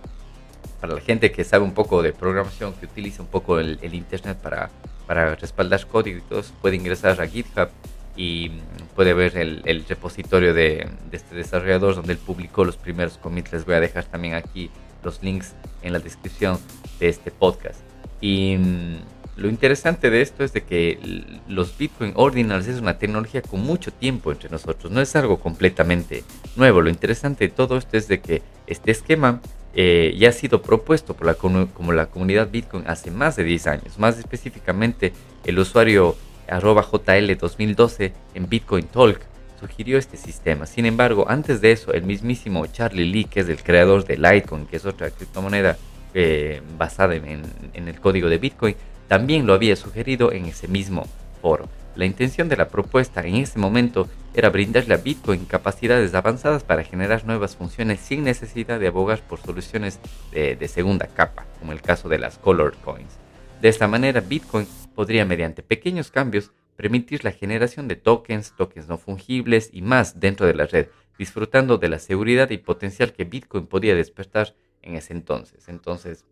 para 0.81 0.95
la 0.95 1.01
gente 1.01 1.31
que 1.31 1.43
sabe 1.43 1.63
un 1.63 1.73
poco 1.73 2.01
de 2.01 2.11
programación, 2.11 2.73
que 2.73 2.87
utiliza 2.87 3.21
un 3.21 3.29
poco 3.29 3.59
el, 3.59 3.79
Internet 3.93 4.37
para, 4.41 4.71
para 5.05 5.35
respaldar 5.35 5.85
código 5.85 6.17
y 6.17 6.21
todo 6.21 6.41
puede 6.59 6.75
ingresar 6.75 7.21
a 7.21 7.27
GitHub 7.27 7.69
y 8.17 8.51
puede 8.95 9.13
ver 9.13 9.37
el, 9.37 9.85
repositorio 9.87 10.53
de, 10.53 10.89
este 11.11 11.35
desarrollador 11.35 11.95
donde 11.95 12.13
él 12.13 12.19
publicó 12.19 12.65
los 12.65 12.77
primeros 12.77 13.17
commits. 13.17 13.53
Les 13.53 13.65
voy 13.65 13.75
a 13.75 13.79
dejar 13.79 14.05
también 14.05 14.33
aquí 14.33 14.71
los 15.03 15.21
links 15.21 15.53
en 15.83 15.93
la 15.93 15.99
descripción 15.99 16.59
de 16.99 17.09
este 17.09 17.29
podcast. 17.29 17.79
Y 18.19 18.57
mm, 18.57 18.95
lo 19.37 19.49
interesante 19.49 20.09
de 20.09 20.21
esto 20.21 20.43
es 20.43 20.51
de 20.51 20.63
que 20.63 21.39
los 21.47 21.77
Bitcoin 21.77 22.13
Ordinals 22.15 22.67
es 22.67 22.79
una 22.79 22.97
tecnología 22.97 23.41
con 23.41 23.61
mucho 23.61 23.93
tiempo 23.93 24.31
entre 24.31 24.49
nosotros, 24.49 24.91
no 24.91 24.99
es 24.99 25.15
algo 25.15 25.39
completamente 25.39 26.23
nuevo. 26.55 26.81
Lo 26.81 26.89
interesante 26.89 27.47
de 27.47 27.53
todo 27.53 27.77
esto 27.77 27.97
es 27.97 28.07
de 28.07 28.19
que 28.19 28.41
este 28.67 28.91
esquema 28.91 29.41
eh, 29.73 30.15
ya 30.17 30.29
ha 30.29 30.33
sido 30.33 30.61
propuesto 30.61 31.15
por 31.15 31.27
la, 31.27 31.35
comunidad 31.35 32.49
Bitcoin 32.51 32.83
hace 32.87 33.11
más 33.11 33.35
de 33.35 33.43
10 33.43 33.67
años. 33.67 33.99
Más 33.99 34.17
específicamente, 34.17 35.13
el 35.45 35.59
usuario 35.59 36.15
arroba 36.47 36.83
JL2012 36.83 38.11
en 38.33 38.49
Bitcoin 38.49 38.85
Talk 38.87 39.21
sugirió 39.59 39.97
este 39.97 40.17
sistema. 40.17 40.65
Sin 40.65 40.85
embargo, 40.85 41.25
antes 41.29 41.61
de 41.61 41.71
eso, 41.71 41.93
el 41.93 42.03
mismísimo 42.03 42.65
Charlie 42.67 43.05
Lee, 43.05 43.25
que 43.25 43.41
es 43.41 43.49
el 43.49 43.63
creador 43.63 44.05
de 44.05 44.17
Litecoin, 44.17 44.65
que 44.65 44.77
es 44.77 44.85
otra 44.85 45.11
criptomoneda 45.11 45.77
eh, 46.13 46.61
basada 46.77 47.15
en 47.15 47.43
el 47.73 47.99
código 48.01 48.27
de 48.27 48.37
Bitcoin, 48.37 48.75
también 49.07 49.45
lo 49.45 49.53
había 49.53 49.75
sugerido 49.75 50.31
en 50.31 50.45
ese 50.45 50.67
mismo 50.67 51.05
foro. 51.41 51.69
La 51.95 52.05
intención 52.05 52.47
de 52.47 52.55
la 52.55 52.69
propuesta 52.69 53.21
en 53.21 53.35
ese 53.35 53.59
momento 53.59 54.07
era 54.33 54.49
brindarle 54.49 54.93
a 54.93 54.97
Bitcoin 54.97 55.45
capacidades 55.45 56.13
avanzadas 56.13 56.63
para 56.63 56.85
generar 56.85 57.25
nuevas 57.25 57.57
funciones 57.57 57.99
sin 57.99 58.23
necesidad 58.23 58.79
de 58.79 58.87
abogar 58.87 59.21
por 59.21 59.39
soluciones 59.39 59.99
de, 60.31 60.67
segunda 60.69 61.07
capa, 61.07 61.45
como 61.59 61.73
el 61.73 61.81
caso 61.81 62.07
de 62.07 62.17
las 62.17 62.37
Colored 62.37 62.77
Coins. 62.83 63.17
De 63.61 63.67
esta 63.67 63.89
manera, 63.89 64.21
Bitcoin 64.21 64.65
podría, 64.95 65.25
mediante 65.25 65.63
pequeños 65.63 66.11
cambios, 66.11 66.51
permitir 66.77 67.25
la 67.25 67.31
generación 67.31 67.89
de 67.89 67.97
tokens, 67.97 68.55
tokens 68.55 68.87
no 68.87 68.97
fungibles 68.97 69.69
y 69.73 69.81
más 69.81 70.19
dentro 70.19 70.47
de 70.47 70.53
la 70.53 70.67
red, 70.67 70.87
disfrutando 71.19 71.77
de 71.77 71.89
la 71.89 71.99
seguridad 71.99 72.49
y 72.51 72.57
potencial 72.57 73.11
que 73.11 73.25
Bitcoin 73.25 73.67
podía 73.67 73.95
despertar 73.95 74.55
en 74.81 74.95
ese 74.95 75.11
entonces. 75.11 75.67
Entonces, 75.67 76.25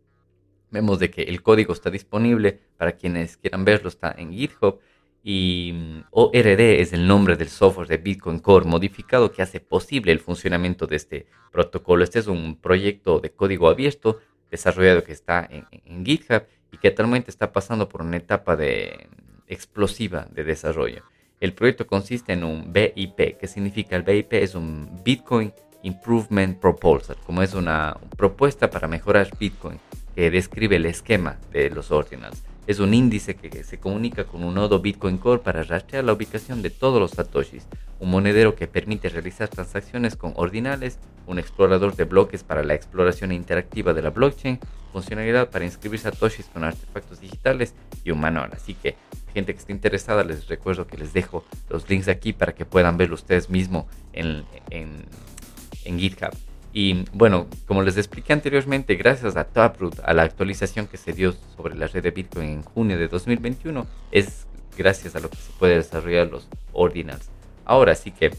vemos 0.72 1.00
de 1.00 1.12
que 1.12 1.24
el 1.24 1.44
código 1.44 1.74
está 1.74 1.92
disponible 1.92 2.62
para 2.78 2.94
quienes 2.94 3.36
quieran 3.36 3.66
verlo, 3.66 3.90
está 3.90 4.16
en 4.18 4.32
GitHub 4.32 4.80
y 5.24 5.72
mm, 5.74 6.04
ORD 6.12 6.82
es 6.82 6.94
el 6.94 7.08
nombre 7.08 7.36
del 7.36 7.50
software 7.50 7.88
de 7.88 7.98
Bitcoin 7.98 8.40
Core 8.40 8.66
modificado 8.66 9.32
que 9.32 9.42
hace 9.42 9.60
posible 9.60 10.12
el 10.12 10.20
funcionamiento 10.20 10.88
de 10.88 10.96
este 10.96 11.28
protocolo. 11.52 12.04
Este 12.04 12.20
es 12.20 12.28
un 12.28 12.56
proyecto 12.56 13.20
de 13.20 13.32
código 13.32 13.70
abierto 13.70 14.20
desarrollado 14.50 15.04
que 15.04 15.12
está 15.12 15.48
en, 15.50 16.06
GitHub 16.06 16.44
y 16.72 16.78
que 16.78 16.88
actualmente 16.88 17.32
está 17.32 17.52
pasando 17.52 17.90
por 17.90 18.02
una 18.02 18.18
etapa 18.18 18.56
de, 18.56 19.08
explosiva 19.48 20.28
de 20.32 20.44
desarrollo. 20.44 21.04
El 21.40 21.54
proyecto 21.54 21.88
consiste 21.88 22.34
en 22.34 22.44
un 22.44 22.74
BIP, 22.74 23.38
que 23.38 23.48
significa 23.48 23.96
el 23.96 24.04
BIP 24.04 24.34
es 24.34 24.56
un 24.56 25.02
Bitcoin 25.04 25.54
Improvement 25.84 26.60
Proposal, 26.60 27.16
como 27.26 27.42
es 27.42 27.54
una 27.54 27.98
propuesta 28.18 28.70
para 28.70 28.88
mejorar 28.88 29.30
Bitcoin 29.40 29.80
que 30.14 30.30
describe 30.30 30.76
el 30.76 30.86
esquema 30.86 31.38
de 31.52 31.70
los 31.70 31.92
ordinals 31.92 32.49
es 32.70 32.78
un 32.78 32.94
índice 32.94 33.36
que 33.36 33.64
se 33.64 33.80
comunica 33.80 34.26
con 34.26 34.44
un 34.44 34.54
nodo 34.54 34.80
Bitcoin 34.80 35.18
Core 35.18 35.42
para 35.42 35.64
rastrear 35.64 36.04
la 36.04 36.14
ubicación 36.14 36.62
de 36.62 36.70
todos 36.70 37.00
los 37.00 37.10
satoshis, 37.10 37.66
un 38.00 38.12
monedero 38.12 38.54
que 38.54 38.68
permite 38.68 39.10
realizar 39.10 39.48
transacciones 39.48 40.16
con 40.16 40.34
ordinales, 40.36 41.00
un 41.26 41.40
explorador 41.40 41.96
de 41.96 42.04
bloques 42.04 42.44
para 42.44 42.64
la 42.64 42.76
exploración 42.76 43.32
interactiva 43.32 43.96
de 43.96 44.04
la 44.04 44.12
blockchain, 44.12 44.60
funcionalidad 44.94 45.50
para 45.50 45.66
inscribir 45.66 46.00
satoshis 46.00 46.46
con 46.46 46.64
artefactos 46.64 47.20
digitales 47.20 47.74
y 48.04 48.12
un 48.12 48.20
manual. 48.20 48.52
Así 48.54 48.76
que, 48.76 48.96
gente 49.34 49.56
que 49.56 49.60
esté 49.62 49.72
interesada, 49.72 50.24
les 50.24 50.48
recuerdo 50.48 50.86
que 50.86 50.98
les 50.98 51.12
dejo 51.12 51.44
los 51.72 51.90
links 51.90 52.08
aquí 52.08 52.34
para 52.34 52.54
que 52.54 52.66
puedan 52.66 52.98
verlo 52.98 53.16
ustedes 53.16 53.50
mismos 53.50 53.86
en, 54.14 54.46
en 54.70 56.00
GitHub. 56.00 56.49
Y 56.72 57.06
bueno, 57.14 57.48
como 57.66 57.82
les 57.82 57.98
expliqué 57.98 58.34
anteriormente, 58.34 58.96
gracias 58.96 59.36
a 59.36 59.46
Taproot, 59.46 60.00
a 60.04 60.14
la 60.14 60.24
actualización 60.24 60.88
que 60.88 60.98
se 60.98 61.14
dio 61.14 61.34
sobre 61.56 61.76
la 61.76 61.88
red 61.88 62.04
de 62.04 62.12
Bitcoin 62.12 62.50
en 62.50 62.64
junio 62.64 62.98
de 62.98 63.08
2021, 63.08 63.88
es 64.12 64.46
gracias 64.78 65.16
a 65.16 65.20
lo 65.20 65.30
que 65.30 65.38
se 65.38 65.52
puede 65.58 65.76
desarrollar 65.76 66.28
los 66.28 66.48
ordinals. 66.74 67.30
Ahora 67.66 67.96
sí 67.96 68.12
que 68.12 68.32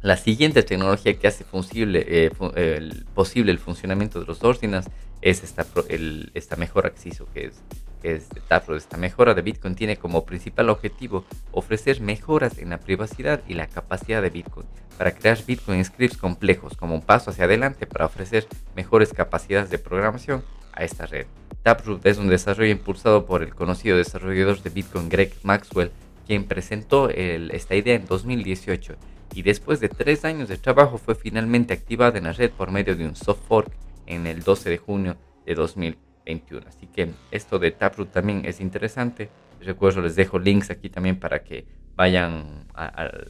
la 0.00 0.16
siguiente 0.16 0.62
tecnología 0.62 1.18
que 1.18 1.26
hace 1.26 1.44
posible, 1.44 2.04
eh, 2.08 2.30
el, 2.56 3.04
posible 3.14 3.52
el 3.52 3.58
funcionamiento 3.58 4.20
de 4.20 4.26
los 4.26 4.42
ordinals 4.42 4.86
es 5.20 5.42
esta, 5.42 5.66
esta 6.34 6.56
mejor 6.56 6.86
acceso 6.86 7.26
que 7.34 7.38
que 7.38 7.46
es 7.46 7.62
Taproot. 8.48 8.78
Esta 8.78 8.96
mejora 8.96 9.34
de 9.34 9.42
Bitcoin 9.42 9.74
tiene 9.74 9.96
como 9.96 10.24
principal 10.24 10.70
objetivo 10.70 11.24
ofrecer 11.52 12.00
mejoras 12.00 12.58
en 12.58 12.70
la 12.70 12.78
privacidad 12.78 13.42
y 13.46 13.54
la 13.54 13.66
capacidad 13.66 14.22
de 14.22 14.30
Bitcoin 14.30 14.66
para 14.96 15.12
crear 15.12 15.38
Bitcoin 15.44 15.84
scripts 15.84 16.16
complejos 16.16 16.76
como 16.76 16.94
un 16.94 17.02
paso 17.02 17.30
hacia 17.30 17.44
adelante 17.44 17.86
para 17.86 18.06
ofrecer 18.06 18.46
mejores 18.74 19.12
capacidades 19.12 19.70
de 19.70 19.78
programación 19.78 20.42
a 20.72 20.84
esta 20.84 21.06
red. 21.06 21.26
Taproot 21.62 22.04
es 22.06 22.18
un 22.18 22.28
desarrollo 22.28 22.70
impulsado 22.70 23.26
por 23.26 23.42
el 23.42 23.54
conocido 23.54 23.96
desarrollador 23.96 24.62
de 24.62 24.70
Bitcoin 24.70 25.08
Greg 25.08 25.32
Maxwell, 25.42 25.92
quien 26.26 26.44
presentó 26.44 27.08
esta 27.10 27.74
idea 27.74 27.94
en 27.94 28.06
2018 28.06 28.96
y 29.34 29.42
después 29.42 29.80
de 29.80 29.88
tres 29.88 30.24
años 30.24 30.48
de 30.48 30.56
trabajo 30.56 30.98
fue 30.98 31.14
finalmente 31.14 31.74
activada 31.74 32.18
en 32.18 32.24
la 32.24 32.32
red 32.32 32.50
por 32.50 32.70
medio 32.70 32.96
de 32.96 33.06
un 33.06 33.16
soft 33.16 33.40
fork 33.46 33.70
en 34.06 34.26
el 34.26 34.42
12 34.42 34.70
de 34.70 34.78
junio 34.78 35.16
de 35.46 35.54
2021. 36.28 36.68
Así 36.68 36.86
que 36.86 37.10
esto 37.30 37.58
de 37.58 37.70
Taproot 37.70 38.12
también 38.12 38.44
es 38.44 38.60
interesante. 38.60 39.30
Recuerdo, 39.60 40.02
les 40.02 40.14
dejo 40.14 40.38
links 40.38 40.70
aquí 40.70 40.88
también 40.88 41.18
para 41.18 41.42
que 41.42 41.66
vayan 41.96 42.66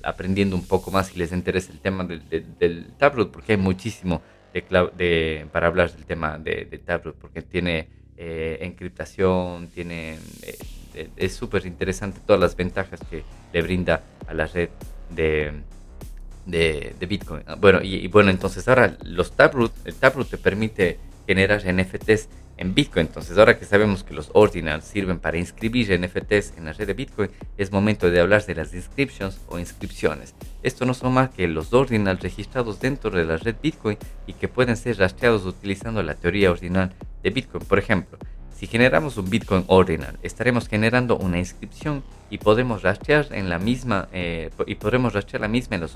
aprendiendo 0.02 0.54
un 0.54 0.66
poco 0.66 0.90
más 0.90 1.06
si 1.06 1.18
les 1.18 1.32
interesa 1.32 1.72
el 1.72 1.80
tema 1.80 2.04
del, 2.04 2.22
del, 2.58 2.92
Taproot, 2.98 3.30
porque 3.30 3.52
hay 3.52 3.58
muchísimo 3.58 4.20
de, 4.52 5.46
para 5.50 5.68
hablar 5.68 5.90
del 5.90 6.04
tema 6.04 6.36
de, 6.36 6.66
Taproot, 6.84 7.16
porque 7.16 7.40
tiene 7.40 7.88
eh, 8.18 8.58
encriptación, 8.60 9.68
tiene, 9.68 10.18
eh, 10.42 11.08
es 11.16 11.34
súper 11.34 11.64
interesante 11.64 12.20
todas 12.26 12.40
las 12.40 12.56
ventajas 12.56 13.00
que 13.08 13.22
le 13.54 13.62
brinda 13.62 14.02
a 14.26 14.34
la 14.34 14.44
red 14.44 14.68
de, 15.08 15.52
de, 16.44 17.06
Bitcoin. 17.08 17.44
Bueno, 17.58 17.80
y, 17.82 18.06
bueno, 18.08 18.28
entonces 18.28 18.68
ahora 18.68 18.98
los 19.02 19.32
Taproot, 19.32 19.72
el 19.86 19.94
Taproot 19.94 20.28
te 20.28 20.36
permite 20.36 20.98
generar 21.26 21.62
NFTs 21.62 22.28
en 22.58 22.74
Bitcoin. 22.74 23.06
Entonces, 23.06 23.38
ahora 23.38 23.58
que 23.58 23.64
sabemos 23.64 24.04
que 24.04 24.14
los 24.14 24.30
ordinals 24.34 24.84
sirven 24.84 25.18
para 25.18 25.38
inscribir 25.38 25.98
NFTs 25.98 26.54
en 26.58 26.66
la 26.66 26.72
red 26.72 26.86
de 26.86 26.94
Bitcoin, 26.94 27.30
es 27.56 27.72
momento 27.72 28.10
de 28.10 28.20
hablar 28.20 28.44
de 28.44 28.54
las 28.54 28.74
inscriptions 28.74 29.40
o 29.48 29.58
inscripciones. 29.58 30.34
Esto 30.62 30.84
no 30.84 30.94
son 30.94 31.14
más 31.14 31.30
que 31.30 31.48
los 31.48 31.72
ordinals 31.72 32.20
registrados 32.20 32.80
dentro 32.80 33.10
de 33.10 33.24
la 33.24 33.36
red 33.36 33.56
Bitcoin 33.62 33.96
y 34.26 34.34
que 34.34 34.48
pueden 34.48 34.76
ser 34.76 34.98
rastreados 34.98 35.46
utilizando 35.46 36.02
la 36.02 36.14
teoría 36.14 36.50
ordinal 36.50 36.92
de 37.22 37.30
Bitcoin. 37.30 37.64
Por 37.64 37.78
ejemplo, 37.78 38.18
si 38.58 38.66
generamos 38.66 39.16
un 39.16 39.30
Bitcoin 39.30 39.64
ordinal, 39.68 40.18
estaremos 40.24 40.66
generando 40.68 41.16
una 41.16 41.38
inscripción 41.38 42.02
y 42.28 42.38
podemos 42.38 42.82
rastrear 42.82 43.28
en 43.30 43.48
la 43.48 43.60
misma 43.60 44.08
eh, 44.12 44.50
y 44.66 44.74
podremos 44.74 45.12
rastrear 45.12 45.42
la 45.42 45.48
misma 45.48 45.76
los, 45.78 45.94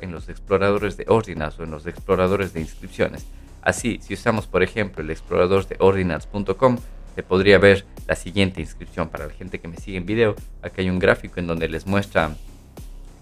en 0.00 0.12
los 0.12 0.28
exploradores 0.28 0.96
de 0.96 1.06
ordinals 1.08 1.58
o 1.58 1.64
en 1.64 1.72
los 1.72 1.86
exploradores 1.86 2.52
de 2.52 2.60
inscripciones. 2.60 3.26
Así, 3.64 3.98
si 4.02 4.12
usamos 4.12 4.46
por 4.46 4.62
ejemplo 4.62 5.02
el 5.02 5.10
explorador 5.10 5.66
de 5.66 5.76
ordinals.com, 5.78 6.76
se 7.14 7.22
podría 7.22 7.58
ver 7.58 7.86
la 8.06 8.14
siguiente 8.14 8.60
inscripción 8.60 9.08
para 9.08 9.26
la 9.26 9.32
gente 9.32 9.58
que 9.58 9.68
me 9.68 9.78
sigue 9.78 9.96
en 9.96 10.04
video. 10.04 10.36
Aquí 10.62 10.82
hay 10.82 10.90
un 10.90 10.98
gráfico 10.98 11.40
en 11.40 11.46
donde 11.46 11.68
les 11.68 11.86
muestra 11.86 12.36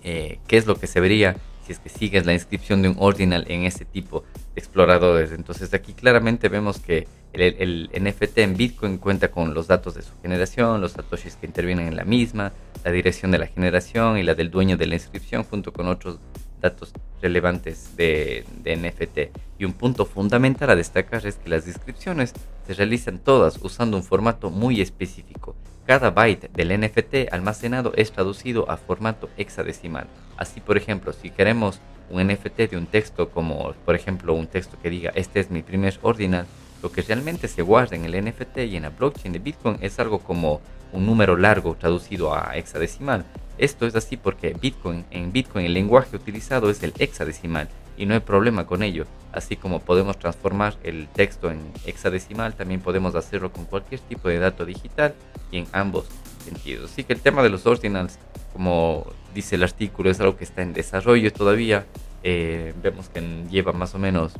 eh, 0.02 0.40
qué 0.48 0.56
es 0.56 0.66
lo 0.66 0.74
que 0.74 0.88
se 0.88 1.00
vería 1.00 1.36
si 1.64 1.72
es 1.72 1.78
que 1.78 1.88
sigues 1.88 2.26
la 2.26 2.32
inscripción 2.32 2.82
de 2.82 2.88
un 2.88 2.96
ordinal 2.98 3.44
en 3.48 3.62
este 3.62 3.84
tipo 3.84 4.24
de 4.54 4.60
exploradores. 4.60 5.30
Entonces 5.30 5.72
aquí 5.74 5.92
claramente 5.92 6.48
vemos 6.48 6.80
que 6.80 7.06
el, 7.32 7.88
el, 7.94 8.04
NFT 8.04 8.38
en 8.38 8.56
Bitcoin 8.56 8.98
cuenta 8.98 9.30
con 9.30 9.54
los 9.54 9.68
datos 9.68 9.94
de 9.94 10.02
su 10.02 10.10
generación, 10.22 10.80
los 10.80 10.92
satoshis 10.92 11.36
que 11.36 11.46
intervienen 11.46 11.86
en 11.86 11.96
la 11.96 12.04
misma, 12.04 12.52
la 12.84 12.90
dirección 12.90 13.30
de 13.30 13.38
la 13.38 13.46
generación 13.46 14.18
y 14.18 14.24
la 14.24 14.34
del 14.34 14.50
dueño 14.50 14.76
de 14.76 14.86
la 14.86 14.96
inscripción 14.96 15.44
junto 15.44 15.72
con 15.72 15.86
otros 15.86 16.18
datos 16.62 16.92
relevantes 17.20 17.94
de, 17.96 18.44
NFT. 18.64 19.36
Y 19.58 19.66
un 19.66 19.74
punto 19.74 20.06
fundamental 20.06 20.70
a 20.70 20.76
destacar 20.76 21.26
es 21.26 21.36
que 21.36 21.50
las 21.50 21.66
descripciones 21.66 22.32
se 22.66 22.74
realizan 22.74 23.18
todas 23.18 23.58
usando 23.62 23.96
un 23.96 24.02
formato 24.02 24.48
muy 24.50 24.80
específico. 24.80 25.54
Cada 25.84 26.10
byte 26.10 26.50
del 26.52 26.80
NFT 26.80 27.32
almacenado 27.32 27.92
es 27.96 28.12
traducido 28.12 28.70
a 28.70 28.76
formato 28.76 29.28
hexadecimal. 29.36 30.06
Así, 30.36 30.60
por 30.60 30.76
ejemplo, 30.76 31.12
si 31.12 31.30
queremos 31.30 31.80
un 32.08 32.26
NFT 32.26 32.70
de 32.70 32.76
un 32.76 32.86
texto 32.86 33.30
como, 33.30 33.74
por 33.84 33.94
ejemplo, 33.94 34.34
un 34.34 34.46
texto 34.46 34.78
que 34.80 34.90
diga 34.90 35.12
este 35.14 35.40
es 35.40 35.50
mi 35.50 35.62
primer 35.62 35.98
ordinal, 36.02 36.46
lo 36.82 36.90
que 36.90 37.02
realmente 37.02 37.48
se 37.48 37.62
guarda 37.62 37.96
en 37.96 38.04
el 38.04 38.24
NFT 38.24 38.58
y 38.58 38.76
en 38.76 38.82
la 38.82 38.90
blockchain 38.90 39.32
de 39.32 39.38
Bitcoin 39.38 39.78
es 39.80 39.98
algo 39.98 40.18
como 40.18 40.60
un 40.92 41.06
número 41.06 41.36
largo 41.36 41.76
traducido 41.76 42.34
a 42.34 42.56
hexadecimal. 42.56 43.24
Esto 43.56 43.86
es 43.86 43.94
así 43.94 44.16
porque 44.16 44.56
Bitcoin, 44.60 45.04
en 45.10 45.32
Bitcoin 45.32 45.66
el 45.66 45.74
lenguaje 45.74 46.16
utilizado 46.16 46.70
es 46.70 46.82
el 46.82 46.92
hexadecimal 46.98 47.68
y 47.96 48.06
no 48.06 48.14
hay 48.14 48.20
problema 48.20 48.66
con 48.66 48.82
ello. 48.82 49.06
Así 49.32 49.56
como 49.56 49.80
podemos 49.80 50.18
transformar 50.18 50.76
el 50.82 51.08
texto 51.08 51.50
en 51.50 51.60
hexadecimal, 51.86 52.54
también 52.54 52.80
podemos 52.80 53.14
hacerlo 53.14 53.52
con 53.52 53.64
cualquier 53.64 54.00
tipo 54.00 54.28
de 54.28 54.38
dato 54.38 54.64
digital 54.64 55.14
y 55.50 55.58
en 55.58 55.66
ambos 55.72 56.06
sentidos. 56.44 56.90
Así 56.90 57.04
que 57.04 57.12
el 57.12 57.20
tema 57.20 57.42
de 57.42 57.50
los 57.50 57.66
ordinals, 57.66 58.18
como 58.52 59.06
dice 59.34 59.54
el 59.54 59.62
artículo, 59.62 60.10
es 60.10 60.20
algo 60.20 60.36
que 60.36 60.44
está 60.44 60.62
en 60.62 60.72
desarrollo 60.72 61.32
todavía. 61.32 61.86
Eh, 62.24 62.74
vemos 62.82 63.08
que 63.08 63.20
lleva 63.50 63.72
más 63.72 63.94
o 63.94 63.98
menos 63.98 64.34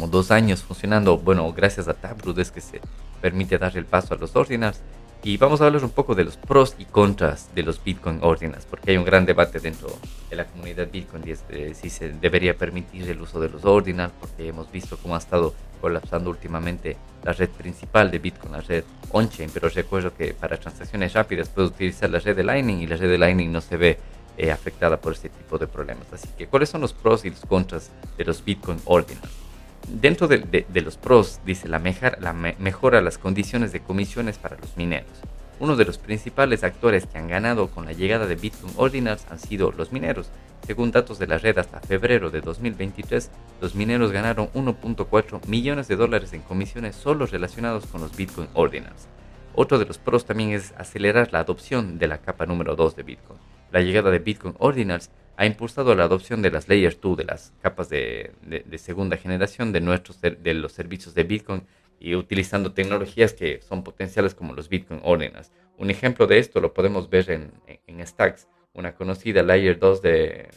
como 0.00 0.10
dos 0.10 0.30
años 0.30 0.62
funcionando. 0.62 1.18
Bueno, 1.18 1.52
gracias 1.52 1.86
a 1.86 1.92
Taproot 1.92 2.38
es 2.38 2.50
que 2.50 2.62
se 2.62 2.80
permite 3.20 3.58
dar 3.58 3.76
el 3.76 3.84
paso 3.84 4.14
a 4.14 4.16
los 4.16 4.34
ordinals 4.34 4.80
Y 5.22 5.36
vamos 5.36 5.60
a 5.60 5.66
hablar 5.66 5.84
un 5.84 5.90
poco 5.90 6.14
de 6.14 6.24
los 6.24 6.38
pros 6.38 6.74
y 6.78 6.86
contras 6.86 7.54
de 7.54 7.62
los 7.62 7.84
Bitcoin 7.84 8.20
Ordinals, 8.22 8.64
porque 8.64 8.92
hay 8.92 8.96
un 8.96 9.04
gran 9.04 9.26
debate 9.26 9.60
dentro 9.60 9.90
de 10.30 10.36
la 10.36 10.46
comunidad 10.46 10.88
Bitcoin 10.90 11.22
de 11.22 11.74
si 11.74 11.90
se 11.90 12.08
debería 12.08 12.56
permitir 12.56 13.10
el 13.10 13.20
uso 13.20 13.38
de 13.38 13.50
los 13.50 13.66
Ordinals, 13.66 14.14
porque 14.18 14.48
hemos 14.48 14.72
visto 14.72 14.96
cómo 14.96 15.16
ha 15.16 15.18
estado 15.18 15.52
colapsando 15.82 16.30
últimamente 16.30 16.96
la 17.22 17.34
red 17.34 17.50
principal 17.50 18.10
de 18.10 18.18
Bitcoin, 18.20 18.52
la 18.52 18.62
red 18.62 18.84
on-chain, 19.10 19.50
pero 19.52 19.68
recuerdo 19.68 20.14
que 20.14 20.32
para 20.32 20.56
transacciones 20.56 21.12
rápidas 21.12 21.50
puedes 21.50 21.72
utilizar 21.72 22.08
la 22.08 22.20
red 22.20 22.34
de 22.34 22.44
Lightning 22.44 22.78
y 22.78 22.86
la 22.86 22.96
red 22.96 23.10
de 23.10 23.18
Lightning 23.18 23.52
no 23.52 23.60
se 23.60 23.76
ve 23.76 23.98
eh, 24.38 24.50
afectada 24.50 24.98
por 24.98 25.12
este 25.12 25.28
tipo 25.28 25.58
de 25.58 25.66
problemas. 25.66 26.10
Así 26.10 26.28
que, 26.38 26.46
¿cuáles 26.46 26.70
son 26.70 26.80
los 26.80 26.94
pros 26.94 27.26
y 27.26 27.30
los 27.30 27.40
contras 27.40 27.90
de 28.16 28.24
los 28.24 28.42
Bitcoin 28.42 28.80
Ordinals? 28.86 29.49
Dentro 29.92 30.28
de, 30.28 30.66
los 30.82 30.96
pros, 30.96 31.40
dice 31.44 31.68
la, 31.68 31.80
la 32.20 32.32
mejora 32.32 33.00
las 33.00 33.18
condiciones 33.18 33.72
de 33.72 33.80
comisiones 33.80 34.38
para 34.38 34.56
los 34.56 34.76
mineros. 34.76 35.10
Uno 35.58 35.74
de 35.74 35.84
los 35.84 35.98
principales 35.98 36.62
actores 36.62 37.06
que 37.06 37.18
han 37.18 37.26
ganado 37.26 37.68
con 37.68 37.86
la 37.86 37.92
llegada 37.92 38.26
de 38.26 38.36
Bitcoin 38.36 38.72
Ordinals 38.76 39.26
han 39.30 39.40
sido 39.40 39.72
los 39.72 39.92
mineros. 39.92 40.30
Según 40.64 40.92
datos 40.92 41.18
de 41.18 41.26
la 41.26 41.38
red 41.38 41.58
hasta 41.58 41.80
febrero 41.80 42.30
de 42.30 42.40
2023, 42.40 43.30
los 43.60 43.74
mineros 43.74 44.12
ganaron 44.12 44.48
1.4 44.52 45.46
millones 45.48 45.88
de 45.88 45.96
dólares 45.96 46.32
en 46.32 46.42
comisiones 46.42 46.94
solo 46.94 47.26
relacionados 47.26 47.86
con 47.86 48.00
los 48.00 48.16
Bitcoin 48.16 48.48
Ordinals. 48.54 49.08
Otro 49.54 49.80
de 49.80 49.86
los 49.86 49.98
pros 49.98 50.24
también 50.24 50.52
es 50.52 50.72
acelerar 50.78 51.32
la 51.32 51.40
adopción 51.40 51.98
de 51.98 52.06
la 52.06 52.18
capa 52.18 52.46
número 52.46 52.76
2 52.76 52.94
de 52.94 53.02
Bitcoin. 53.02 53.40
La 53.72 53.80
llegada 53.80 54.10
de 54.10 54.20
Bitcoin 54.20 54.54
Ordinals 54.58 55.10
ha 55.40 55.46
impulsado 55.46 55.94
la 55.94 56.04
adopción 56.04 56.42
de 56.42 56.50
las 56.50 56.68
Layer 56.68 57.00
2, 57.00 57.16
de 57.16 57.24
las 57.24 57.54
capas 57.62 57.88
de, 57.88 58.30
segunda 58.76 59.16
generación 59.16 59.72
de, 59.72 59.80
nuestros, 59.80 60.20
de 60.20 60.52
los 60.52 60.72
servicios 60.72 61.14
de 61.14 61.24
Bitcoin 61.24 61.62
y 61.98 62.14
utilizando 62.14 62.74
tecnologías 62.74 63.32
que 63.32 63.62
son 63.62 63.82
potenciales 63.82 64.34
como 64.34 64.52
los 64.52 64.68
Bitcoin 64.68 65.00
Ordinals. 65.02 65.50
Un 65.78 65.88
ejemplo 65.88 66.26
de 66.26 66.40
esto 66.40 66.60
lo 66.60 66.74
podemos 66.74 67.08
ver 67.08 67.30
en, 67.30 67.52
en 67.86 68.06
Stacks, 68.06 68.48
una 68.74 68.94
conocida 68.94 69.42
Layer 69.42 69.78
2 69.78 70.02
de, 70.02 70.50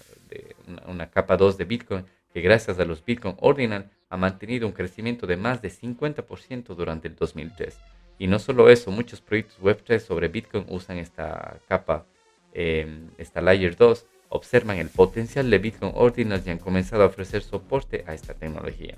una, 0.85 1.09
capa 1.09 1.37
2 1.37 1.57
de 1.57 1.63
Bitcoin 1.63 2.05
que 2.33 2.41
gracias 2.41 2.77
a 2.77 2.83
los 2.83 3.05
Bitcoin 3.05 3.37
Ordinals 3.39 3.85
ha 4.09 4.17
mantenido 4.17 4.67
un 4.67 4.73
crecimiento 4.73 5.25
de 5.25 5.37
más 5.37 5.61
de 5.61 5.69
50% 5.69 6.75
durante 6.75 7.07
el 7.07 7.15
2003. 7.15 7.79
Y 8.19 8.27
no 8.27 8.37
solo 8.37 8.69
eso, 8.69 8.91
muchos 8.91 9.21
proyectos 9.21 9.61
Web3 9.61 9.99
sobre 9.99 10.27
Bitcoin 10.27 10.65
usan 10.67 10.97
esta 10.97 11.57
capa, 11.69 12.05
eh, 12.51 13.07
esta 13.17 13.39
Layer 13.39 13.77
2 13.77 14.07
observan 14.33 14.77
el 14.77 14.89
potencial 14.89 15.49
de 15.49 15.59
Bitcoin 15.59 15.91
Ordinals 15.95 16.45
y 16.47 16.49
han 16.49 16.57
comenzado 16.57 17.03
a 17.03 17.07
ofrecer 17.07 17.43
soporte 17.43 18.03
a 18.07 18.15
esta 18.15 18.33
tecnología. 18.33 18.97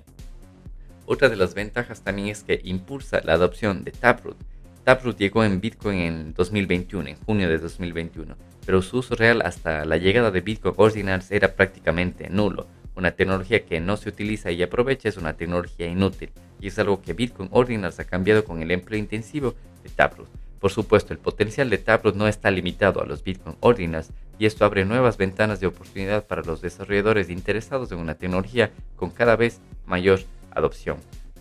Otra 1.06 1.28
de 1.28 1.36
las 1.36 1.54
ventajas 1.54 2.02
también 2.02 2.30
es 2.30 2.43
que 2.43 2.62
impulsa 2.63 3.21
la 3.24 3.34
adopción 3.34 3.84
de 3.84 3.91
Taproot. 3.91 4.38
Taproot 4.86 5.17
llegó 5.17 5.43
en 5.43 5.60
Bitcoin 5.60 6.00
en 6.00 6.34
2021, 6.34 7.10
en 7.10 7.15
junio 7.17 7.50
de 7.50 7.58
2021, 7.58 8.36
pero 8.65 8.82
su 8.82 9.00
uso 9.00 9.15
real 9.15 9.41
hasta 9.43 9.84
la 9.84 9.98
llegada 9.98 10.32
de 10.32 10.41
Bitcoin 10.41 10.76
Ordinals 10.78 11.30
era 11.32 11.54
prácticamente 11.54 12.30
nulo. 12.30 12.67
Una 12.95 13.12
tecnología 13.12 13.65
que 13.65 13.82
no 13.82 13.98
se 13.98 14.08
utiliza 14.08 14.52
y 14.52 14.63
aprovecha 14.63 15.10
es 15.10 15.17
una 15.17 15.34
tecnología 15.34 15.86
inútil, 15.86 16.32
y 16.62 16.67
es 16.67 16.80
algo 16.80 17.02
que 17.02 17.13
Bitcoin 17.13 17.50
Ordinals 17.52 18.00
ha 18.00 18.06
cambiado 18.06 18.45
con 18.45 18.62
el 18.62 18.71
empleo 18.71 18.98
intensivo 18.98 19.54
de 19.84 19.89
Taproot. 19.89 20.30
Por 20.60 20.71
supuesto, 20.71 21.13
el 21.13 21.19
potencial 21.19 21.69
de 21.69 21.78
Taproot 21.78 22.15
no 22.15 22.28
está 22.28 22.50
limitado 22.50 23.02
a 23.02 23.06
los 23.06 23.24
Bitcoin 23.24 23.58
Ordinals, 23.60 24.12
y 24.38 24.45
esto 24.45 24.65
abre 24.65 24.86
nuevas 24.86 25.17
ventanas 25.17 25.60
de 25.60 25.67
oportunidad 25.67 26.26
para 26.26 26.43
los 26.43 26.62
desarrolladores 26.62 27.30
interesados 27.30 27.91
en 27.91 28.00
una 28.00 28.15
tecnología 28.15 28.71
con 28.95 29.10
cada 29.10 29.36
vez 29.36 29.62
mayor 29.86 30.21
adopción. 30.52 30.98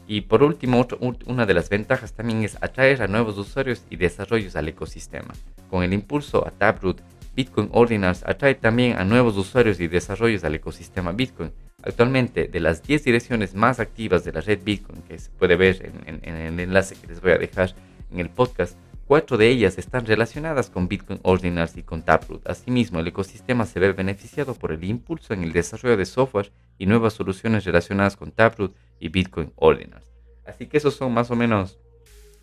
Y 0.07 0.23
por 0.23 0.43
último, 0.43 0.87
una 1.27 1.47
de 1.47 1.55
las 1.55 1.71
ventajas 1.71 2.13
también 2.13 2.43
es 2.45 2.57
atraer 2.61 3.03
a 3.03 3.09
nuevos 3.09 3.39
usuarios 3.39 3.83
y 3.89 3.97
desarrollos 3.97 4.55
al 4.55 4.69
ecosistema. 4.69 5.33
Con 5.71 5.83
el 5.83 5.95
impulso 5.95 6.47
a 6.47 6.51
Taproot, 6.51 7.01
Bitcoin 7.35 7.69
Ordinals 7.73 8.23
atrae 8.25 8.55
también 8.55 8.97
a 8.97 9.05
nuevos 9.05 9.37
usuarios 9.37 9.81
y 9.81 9.89
desarrollos 9.89 10.45
al 10.45 10.55
ecosistema 10.55 11.13
Bitcoin. 11.13 11.53
Actualmente, 11.83 12.49
de 12.49 12.61
las 12.61 12.83
10 12.83 13.03
direcciones 13.03 13.55
más 13.55 13.81
activas 13.81 14.25
de 14.25 14.33
la 14.33 14.41
red 14.41 14.61
Bitcoin, 14.63 15.03
que 15.03 15.19
se 15.19 15.31
puede 15.31 15.57
ver 15.57 15.93
en 16.07 16.37
el 16.37 16.61
enlace 16.61 16.95
que 16.95 17.09
les 17.09 17.21
voy 17.21 17.33
a 17.33 17.39
dejar 17.39 17.75
en 18.13 18.21
el 18.21 18.31
podcast, 18.31 18.77
Cuatro 19.07 19.37
de 19.37 19.49
ellas 19.49 19.77
están 19.77 20.07
relacionadas 20.07 20.71
con 20.71 20.89
Bitcoin 20.89 21.21
Ordinals 21.23 21.77
y 21.77 21.83
con 21.83 22.03
Taproot. 22.03 22.49
Asimismo, 22.49 23.01
el 23.01 23.07
ecosistema 23.07 23.67
se 23.67 23.79
ve 23.79 23.93
beneficiado 23.93 24.55
por 24.55 24.73
el 24.73 24.83
impulso 24.83 25.35
en 25.35 25.45
el 25.45 25.53
desarrollo 25.53 25.99
de 25.99 26.07
software 26.07 26.53
y 26.79 26.87
nuevas 26.87 27.13
soluciones 27.13 27.67
relacionadas 27.67 28.17
con 28.17 28.33
Taproot 28.33 28.75
y 28.99 29.11
Bitcoin 29.11 29.53
Ordinals. 29.57 30.07
Así 30.47 30.67
que 30.67 30.79
esos 30.79 30.95
son 30.95 31.13
más 31.13 31.31
o 31.31 31.37
menos 31.37 31.79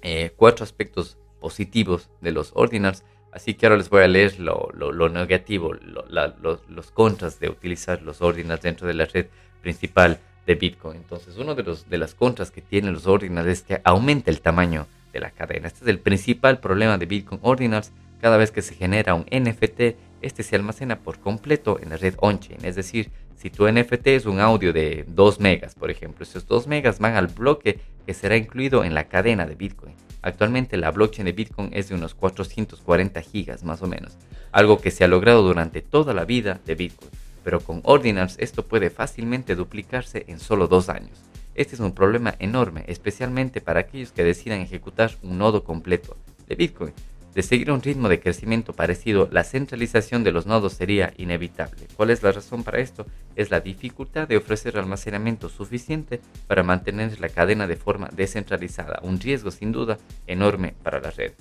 eh, 0.04 0.34
cuatro 0.36 0.64
aspectos 0.64 1.18
positivos 1.40 2.12
de 2.22 2.32
los 2.32 2.52
Ordinals. 2.54 3.04
Así 3.32 3.56
que 3.56 3.66
ahora 3.66 3.78
les 3.78 3.90
voy 3.90 4.04
a 4.04 4.08
leer 4.08 4.40
lo, 4.40 4.70
negativo, 5.10 5.74
los, 5.74 6.92
contras 6.92 7.40
de 7.40 7.50
utilizar 7.50 8.04
los 8.04 8.22
Ordinals 8.22 8.62
dentro 8.62 8.86
de 8.86 8.94
la 8.94 9.06
red 9.06 9.26
principal 9.64 10.20
de 10.46 10.54
Bitcoin. 10.54 10.98
Entonces, 10.98 11.38
uno 11.38 11.56
de, 11.56 11.64
los, 11.64 11.90
de 11.90 11.98
las 11.98 12.14
contras 12.14 12.52
que 12.52 12.62
tienen 12.62 12.94
los 12.94 13.08
Ordinals 13.08 13.48
es 13.48 13.62
que 13.64 13.82
aumenta 13.84 14.30
el 14.30 14.42
tamaño 14.42 14.86
de 15.12 15.20
la 15.20 15.32
cadena. 15.32 15.68
Este 15.68 15.84
es 15.84 15.88
el 15.90 16.00
principal 16.00 16.60
problema 16.60 16.98
de 16.98 17.06
Bitcoin 17.06 17.40
Ordinals. 17.44 17.92
Cada 18.20 18.38
vez 18.38 18.52
que 18.52 18.62
se 18.62 18.76
genera 18.76 19.16
un 19.16 19.26
NFT, 19.32 19.96
este 20.22 20.44
se 20.44 20.56
almacena 20.56 21.00
por 21.00 21.20
completo 21.20 21.80
en 21.82 21.90
la 21.90 21.98
red 21.98 22.16
on-chain. 22.20 22.64
Es 22.64 22.76
decir, 22.76 23.10
si 23.36 23.50
tu 23.50 23.68
NFT 23.68 24.08
es 24.08 24.26
un 24.26 24.40
audio 24.40 24.72
de 24.72 25.06
2 25.08 25.40
megas, 25.40 25.74
por 25.74 25.90
ejemplo, 25.90 26.24
esos 26.24 26.46
2 26.46 26.68
megas 26.68 27.00
van 27.00 27.16
al 27.16 27.28
bloque 27.28 27.80
que 28.06 28.14
será 28.14 28.38
incluido 28.38 28.84
en 28.84 28.94
la 28.94 29.06
cadena 29.06 29.48
de 29.48 29.56
Bitcoin. 29.56 29.96
Actualmente 30.22 30.78
la 30.78 30.92
blockchain 30.92 31.26
de 31.26 31.32
Bitcoin 31.32 31.72
es 31.74 31.90
de 31.90 31.96
unos 31.96 32.14
440 32.14 33.22
gigas 33.22 33.64
más 33.64 33.82
o 33.82 33.88
menos, 33.88 34.18
algo 34.52 34.80
que 34.80 34.92
se 34.92 35.04
ha 35.04 35.08
logrado 35.08 35.42
durante 35.42 35.82
toda 35.82 36.14
la 36.14 36.26
vida 36.26 36.60
de 36.66 36.76
Bitcoin. 36.76 37.10
Pero 37.44 37.60
con 37.60 37.82
Ordinals 37.84 38.36
esto 38.38 38.68
puede 38.68 38.92
fácilmente 38.92 39.56
duplicarse 39.56 40.26
en 40.28 40.40
solo 40.40 40.68
dos 40.68 40.90
años. 40.90 41.24
Este 41.54 41.76
es 41.76 41.82
un 41.82 41.94
problema 41.94 42.36
enorme, 42.40 42.86
especialmente 42.88 43.62
para 43.62 43.82
aquellos 43.82 44.12
que 44.12 44.24
decidan 44.24 44.62
ejecutar 44.62 45.12
un 45.22 45.38
nodo 45.38 45.64
completo 45.64 46.18
de 46.48 46.56
Bitcoin. 46.56 46.94
De 47.34 47.44
seguir 47.44 47.72
un 47.72 47.82
ritmo 47.82 48.10
de 48.10 48.20
crecimiento 48.20 48.74
parecido, 48.74 49.30
la 49.32 49.46
centralización 49.46 50.24
de 50.26 50.34
los 50.34 50.46
nodos 50.46 50.74
sería 50.74 51.14
inevitable. 51.16 51.88
¿Cuál 51.96 52.10
es 52.10 52.24
la 52.24 52.34
razón 52.34 52.64
para 52.64 52.80
esto? 52.80 53.06
Es 53.38 53.52
la 53.52 53.62
dificultad 53.62 54.28
de 54.28 54.36
ofrecer 54.36 54.78
almacenamiento 54.78 55.48
suficiente 55.48 56.20
para 56.48 56.64
mantener 56.64 57.20
la 57.22 57.30
cadena 57.30 57.68
de 57.68 57.78
forma 57.78 58.10
descentralizada, 58.14 59.00
un 59.04 59.18
riesgo 59.20 59.50
sin 59.50 59.72
duda 59.72 59.98
enorme 60.28 60.74
para 60.84 61.00
la 61.00 61.12
red. 61.12 61.32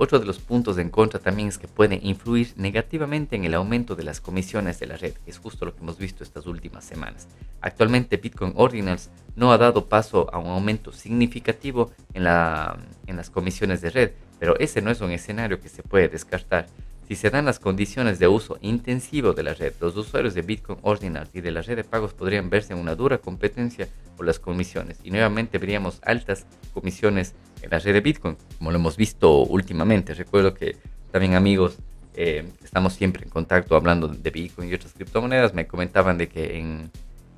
Otro 0.00 0.20
de 0.20 0.26
los 0.26 0.38
puntos 0.38 0.78
en 0.78 0.90
contra 0.90 1.18
también 1.18 1.48
es 1.48 1.58
que 1.58 1.66
puede 1.66 1.98
influir 2.00 2.52
negativamente 2.54 3.34
en 3.34 3.44
el 3.44 3.54
aumento 3.54 3.96
de 3.96 4.04
las 4.04 4.20
comisiones 4.20 4.78
de 4.78 4.86
la 4.86 4.96
red, 4.96 5.14
es 5.26 5.38
justo 5.38 5.64
lo 5.64 5.74
que 5.74 5.82
hemos 5.82 5.98
visto 5.98 6.22
estas 6.22 6.46
últimas 6.46 6.84
semanas. 6.84 7.26
Actualmente 7.60 8.16
Bitcoin 8.16 8.52
Ordinals 8.54 9.10
no 9.34 9.50
ha 9.50 9.58
dado 9.58 9.88
paso 9.88 10.32
a 10.32 10.38
un 10.38 10.50
aumento 10.50 10.92
significativo 10.92 11.90
en, 12.14 12.28
en 12.28 13.16
las 13.16 13.28
comisiones 13.28 13.80
de 13.80 13.90
red, 13.90 14.10
pero 14.38 14.56
ese 14.60 14.82
no 14.82 14.92
es 14.92 15.00
un 15.00 15.10
escenario 15.10 15.60
que 15.60 15.68
se 15.68 15.82
puede 15.82 16.08
descartar. 16.08 16.68
Si 17.08 17.16
se 17.16 17.30
dan 17.30 17.46
las 17.46 17.58
condiciones 17.58 18.20
de 18.20 18.28
uso 18.28 18.56
intensivo 18.60 19.32
de 19.32 19.42
la 19.42 19.54
red, 19.54 19.72
los 19.80 19.96
usuarios 19.96 20.34
de 20.34 20.42
Bitcoin 20.42 20.78
Ordinals 20.82 21.34
y 21.34 21.40
de 21.40 21.50
la 21.50 21.62
red 21.62 21.74
de 21.74 21.82
pagos 21.82 22.14
podrían 22.14 22.50
verse 22.50 22.72
en 22.72 22.78
una 22.78 22.94
dura 22.94 23.18
competencia 23.18 23.88
por 24.16 24.26
las 24.26 24.38
comisiones 24.38 25.00
y 25.02 25.10
nuevamente 25.10 25.58
veríamos 25.58 25.98
altas 26.04 26.46
comisiones 26.72 27.34
en 27.62 27.70
la 27.70 27.78
red 27.78 27.92
de 27.92 28.00
Bitcoin, 28.00 28.36
como 28.58 28.70
lo 28.70 28.78
hemos 28.78 28.96
visto 28.96 29.42
últimamente. 29.44 30.14
Recuerdo 30.14 30.54
que 30.54 30.76
también 31.10 31.34
amigos, 31.34 31.78
eh, 32.14 32.44
estamos 32.62 32.94
siempre 32.94 33.24
en 33.24 33.30
contacto 33.30 33.76
hablando 33.76 34.08
de 34.08 34.30
Bitcoin 34.30 34.68
y 34.68 34.74
otras 34.74 34.92
criptomonedas, 34.92 35.54
me 35.54 35.66
comentaban 35.66 36.18
de 36.18 36.28
que 36.28 36.88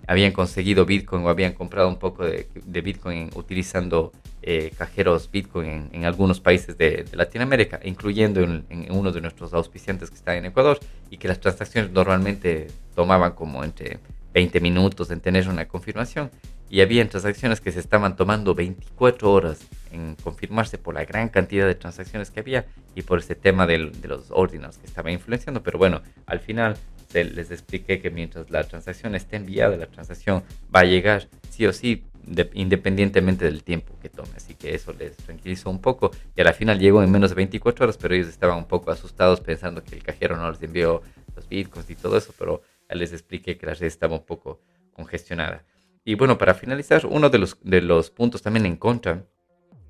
habían 0.06 0.32
conseguido 0.32 0.86
Bitcoin 0.86 1.24
o 1.24 1.28
habían 1.28 1.52
comprado 1.52 1.88
un 1.88 1.98
poco 1.98 2.24
de, 2.24 2.46
Bitcoin 2.80 3.30
utilizando 3.34 4.12
eh, 4.42 4.72
cajeros 4.76 5.30
Bitcoin 5.30 5.88
en, 5.92 6.04
algunos 6.04 6.40
países 6.40 6.76
de, 6.76 7.04
Latinoamérica, 7.12 7.80
incluyendo 7.84 8.40
en, 8.40 8.64
en, 8.70 8.90
uno 8.90 9.12
de 9.12 9.20
nuestros 9.20 9.52
auspiciantes 9.52 10.10
que 10.10 10.16
está 10.16 10.36
en 10.36 10.46
Ecuador, 10.46 10.80
y 11.10 11.18
que 11.18 11.28
las 11.28 11.38
transacciones 11.38 11.92
normalmente 11.92 12.68
tomaban 12.94 13.32
como 13.32 13.62
entre 13.62 13.98
20 14.32 14.60
minutos 14.60 15.10
en 15.10 15.20
tener 15.20 15.48
una 15.48 15.66
confirmación 15.66 16.30
y 16.68 16.82
había 16.82 17.06
transacciones 17.08 17.60
que 17.60 17.72
se 17.72 17.80
estaban 17.80 18.14
tomando 18.14 18.54
24 18.54 19.32
horas 19.32 19.66
en 19.90 20.14
confirmarse 20.14 20.78
por 20.78 20.94
la 20.94 21.04
gran 21.04 21.28
cantidad 21.28 21.66
de 21.66 21.74
transacciones 21.74 22.30
que 22.30 22.40
había 22.40 22.66
y 22.94 23.02
por 23.02 23.18
ese 23.18 23.34
tema 23.34 23.66
de 23.66 23.78
los 23.78 24.30
ordinals 24.30 24.78
que 24.78 24.86
estaba 24.86 25.10
influenciando. 25.10 25.64
Pero 25.64 25.78
bueno, 25.78 26.00
al 26.26 26.38
final 26.38 26.76
les 27.12 27.50
expliqué 27.50 28.00
que 28.00 28.10
mientras 28.10 28.50
la 28.50 28.62
transacción 28.62 29.16
esté 29.16 29.36
enviada, 29.36 29.76
la 29.76 29.86
transacción 29.86 30.44
va 30.74 30.80
a 30.80 30.84
llegar 30.84 31.26
sí 31.48 31.66
o 31.66 31.72
sí, 31.72 32.04
independientemente 32.52 33.46
del 33.46 33.64
tiempo 33.64 33.98
que 34.00 34.08
tome. 34.08 34.30
Así 34.36 34.54
que 34.54 34.72
eso 34.72 34.92
les 34.92 35.16
tranquilizó 35.16 35.70
un 35.70 35.80
poco. 35.80 36.12
Y 36.36 36.40
al 36.40 36.54
final 36.54 36.78
llegó 36.78 37.02
en 37.02 37.10
menos 37.10 37.30
de 37.30 37.36
24 37.36 37.84
horas, 37.84 37.96
pero 37.96 38.14
ellos 38.14 38.28
estaban 38.28 38.58
un 38.58 38.66
poco 38.66 38.92
asustados 38.92 39.40
pensando 39.40 39.82
que 39.82 39.96
el 39.96 40.04
cajero 40.04 40.36
no 40.36 40.48
les 40.48 40.62
envió 40.62 41.02
los 41.34 41.48
bitcoins 41.48 41.90
y 41.90 41.96
todo 41.96 42.16
eso, 42.16 42.32
pero 42.38 42.62
les 42.94 43.12
expliqué 43.12 43.56
que 43.56 43.66
la 43.66 43.74
red 43.74 43.86
estaba 43.86 44.16
un 44.16 44.24
poco 44.24 44.60
congestionada. 44.92 45.64
Y 46.04 46.14
bueno, 46.14 46.38
para 46.38 46.54
finalizar, 46.54 47.06
uno 47.06 47.30
de 47.30 47.38
los, 47.38 47.58
de 47.62 47.82
los 47.82 48.10
puntos 48.10 48.42
también 48.42 48.66
en 48.66 48.76
contra 48.76 49.26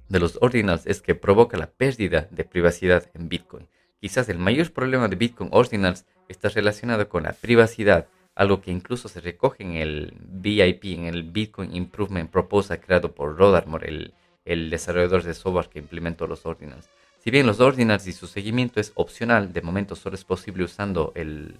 de 0.08 0.18
los 0.18 0.38
ordinals 0.40 0.86
es 0.86 1.00
que 1.00 1.14
provoca 1.14 1.56
la 1.56 1.70
pérdida 1.70 2.28
de 2.30 2.44
privacidad 2.44 3.08
en 3.14 3.28
Bitcoin. 3.28 3.68
Quizás 4.00 4.28
el 4.28 4.38
mayor 4.38 4.72
problema 4.72 5.08
de 5.08 5.16
Bitcoin 5.16 5.50
ordinals 5.52 6.04
está 6.28 6.48
relacionado 6.48 7.08
con 7.08 7.22
la 7.22 7.32
privacidad, 7.32 8.08
algo 8.34 8.60
que 8.60 8.70
incluso 8.70 9.08
se 9.08 9.20
recoge 9.20 9.62
en 9.62 9.74
el 9.74 10.14
BIP, 10.20 10.84
en 10.84 11.06
el 11.06 11.22
Bitcoin 11.22 11.74
Improvement 11.74 12.30
Proposal 12.30 12.80
creado 12.80 13.12
por 13.14 13.36
Rodarmor, 13.36 13.86
el, 13.86 14.14
el 14.44 14.70
desarrollador 14.70 15.22
de 15.22 15.34
software 15.34 15.68
que 15.68 15.78
implementó 15.78 16.26
los 16.26 16.44
ordinals. 16.44 16.88
Si 17.22 17.30
bien 17.30 17.46
los 17.46 17.60
ordinals 17.60 18.06
y 18.06 18.12
su 18.12 18.26
seguimiento 18.26 18.80
es 18.80 18.92
opcional, 18.94 19.52
de 19.52 19.62
momento 19.62 19.94
solo 19.94 20.16
es 20.16 20.24
posible 20.24 20.64
usando 20.64 21.12
el, 21.14 21.54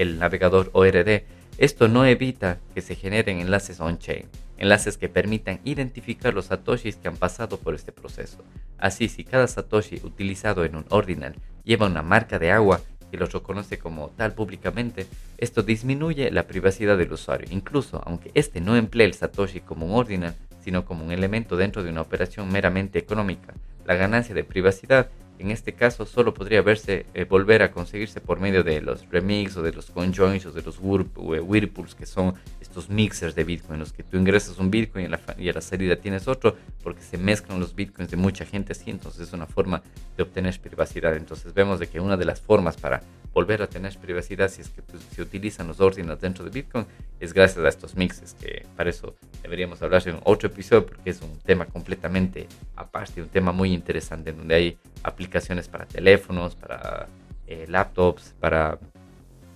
el 0.00 0.18
navegador 0.18 0.70
ORD, 0.72 1.24
esto 1.58 1.88
no 1.88 2.06
evita 2.06 2.58
que 2.74 2.80
se 2.80 2.94
generen 2.94 3.38
enlaces 3.38 3.80
on-chain, 3.80 4.24
enlaces 4.56 4.96
que 4.96 5.08
permitan 5.08 5.60
identificar 5.64 6.32
los 6.32 6.46
satoshis 6.46 6.96
que 6.96 7.08
han 7.08 7.16
pasado 7.16 7.58
por 7.58 7.74
este 7.74 7.92
proceso. 7.92 8.38
Así, 8.78 9.08
si 9.08 9.24
cada 9.24 9.46
satoshi 9.46 10.00
utilizado 10.02 10.64
en 10.64 10.76
un 10.76 10.86
ordinal 10.88 11.34
lleva 11.64 11.86
una 11.86 12.02
marca 12.02 12.38
de 12.38 12.50
agua 12.50 12.80
que 13.10 13.18
lo 13.18 13.26
reconoce 13.26 13.78
como 13.78 14.08
tal 14.10 14.32
públicamente, 14.32 15.06
esto 15.36 15.62
disminuye 15.62 16.30
la 16.30 16.46
privacidad 16.46 16.96
del 16.96 17.12
usuario, 17.12 17.48
incluso 17.50 18.02
aunque 18.06 18.30
éste 18.34 18.60
no 18.60 18.76
emplee 18.76 19.06
el 19.06 19.14
satoshi 19.14 19.60
como 19.60 19.84
un 19.86 19.92
ordinal, 19.92 20.34
sino 20.64 20.84
como 20.84 21.04
un 21.04 21.12
elemento 21.12 21.56
dentro 21.56 21.82
de 21.82 21.90
una 21.90 22.02
operación 22.02 22.50
meramente 22.50 22.98
económica. 22.98 23.52
La 23.84 23.96
ganancia 23.96 24.34
de 24.34 24.44
privacidad 24.44 25.10
en 25.40 25.50
este 25.50 25.72
caso 25.72 26.06
solo 26.06 26.34
podría 26.34 26.62
verse 26.62 27.06
eh, 27.14 27.24
volver 27.24 27.62
a 27.62 27.72
conseguirse 27.72 28.20
por 28.20 28.40
medio 28.40 28.62
de 28.62 28.80
los 28.80 29.08
remix 29.10 29.56
o 29.56 29.62
de 29.62 29.72
los 29.72 29.90
conjoins 29.90 30.46
o 30.46 30.52
de 30.52 30.62
los 30.62 30.78
whirlpools 30.80 31.94
que 31.94 32.06
son 32.06 32.34
estos 32.60 32.88
mixers 32.88 33.34
de 33.34 33.44
Bitcoin, 33.44 33.74
en 33.74 33.80
los 33.80 33.92
que 33.92 34.02
tú 34.02 34.16
ingresas 34.16 34.58
un 34.58 34.70
Bitcoin 34.70 35.04
y 35.04 35.06
a, 35.06 35.10
la, 35.10 35.20
y 35.38 35.48
a 35.48 35.52
la 35.52 35.60
salida 35.60 35.96
tienes 35.96 36.28
otro 36.28 36.56
porque 36.82 37.02
se 37.02 37.18
mezclan 37.18 37.60
los 37.60 37.74
Bitcoins 37.74 38.10
de 38.10 38.16
mucha 38.16 38.44
gente 38.44 38.72
así, 38.72 38.90
entonces 38.90 39.28
es 39.28 39.32
una 39.32 39.46
forma 39.46 39.82
de 40.16 40.22
obtener 40.22 40.50
privacidad. 40.58 41.16
Entonces 41.16 41.54
vemos 41.54 41.78
de 41.78 41.88
que 41.88 42.00
una 42.00 42.16
de 42.16 42.24
las 42.24 42.40
formas 42.40 42.76
para 42.76 43.02
volver 43.32 43.62
a 43.62 43.68
tener 43.68 43.96
privacidad 43.98 44.48
si 44.50 44.62
es 44.62 44.68
que 44.70 44.82
pues, 44.82 45.02
se 45.02 45.22
utilizan 45.22 45.68
los 45.68 45.80
órdenes 45.80 46.20
dentro 46.20 46.44
de 46.44 46.50
Bitcoin 46.50 46.86
es 47.20 47.32
gracias 47.32 47.64
a 47.64 47.68
estos 47.68 47.94
mixes, 47.94 48.34
que 48.34 48.66
para 48.76 48.90
eso 48.90 49.14
deberíamos 49.42 49.80
hablar 49.82 50.06
en 50.08 50.18
otro 50.24 50.48
episodio 50.48 50.86
porque 50.86 51.10
es 51.10 51.20
un 51.22 51.38
tema 51.38 51.66
completamente 51.66 52.46
aparte, 52.76 53.22
un 53.22 53.28
tema 53.28 53.52
muy 53.52 53.72
interesante 53.72 54.32
donde 54.32 54.54
hay 54.54 54.78
aplicaciones 55.02 55.68
para 55.68 55.86
teléfonos, 55.86 56.54
para 56.56 57.08
eh, 57.46 57.66
laptops, 57.68 58.34
para 58.40 58.78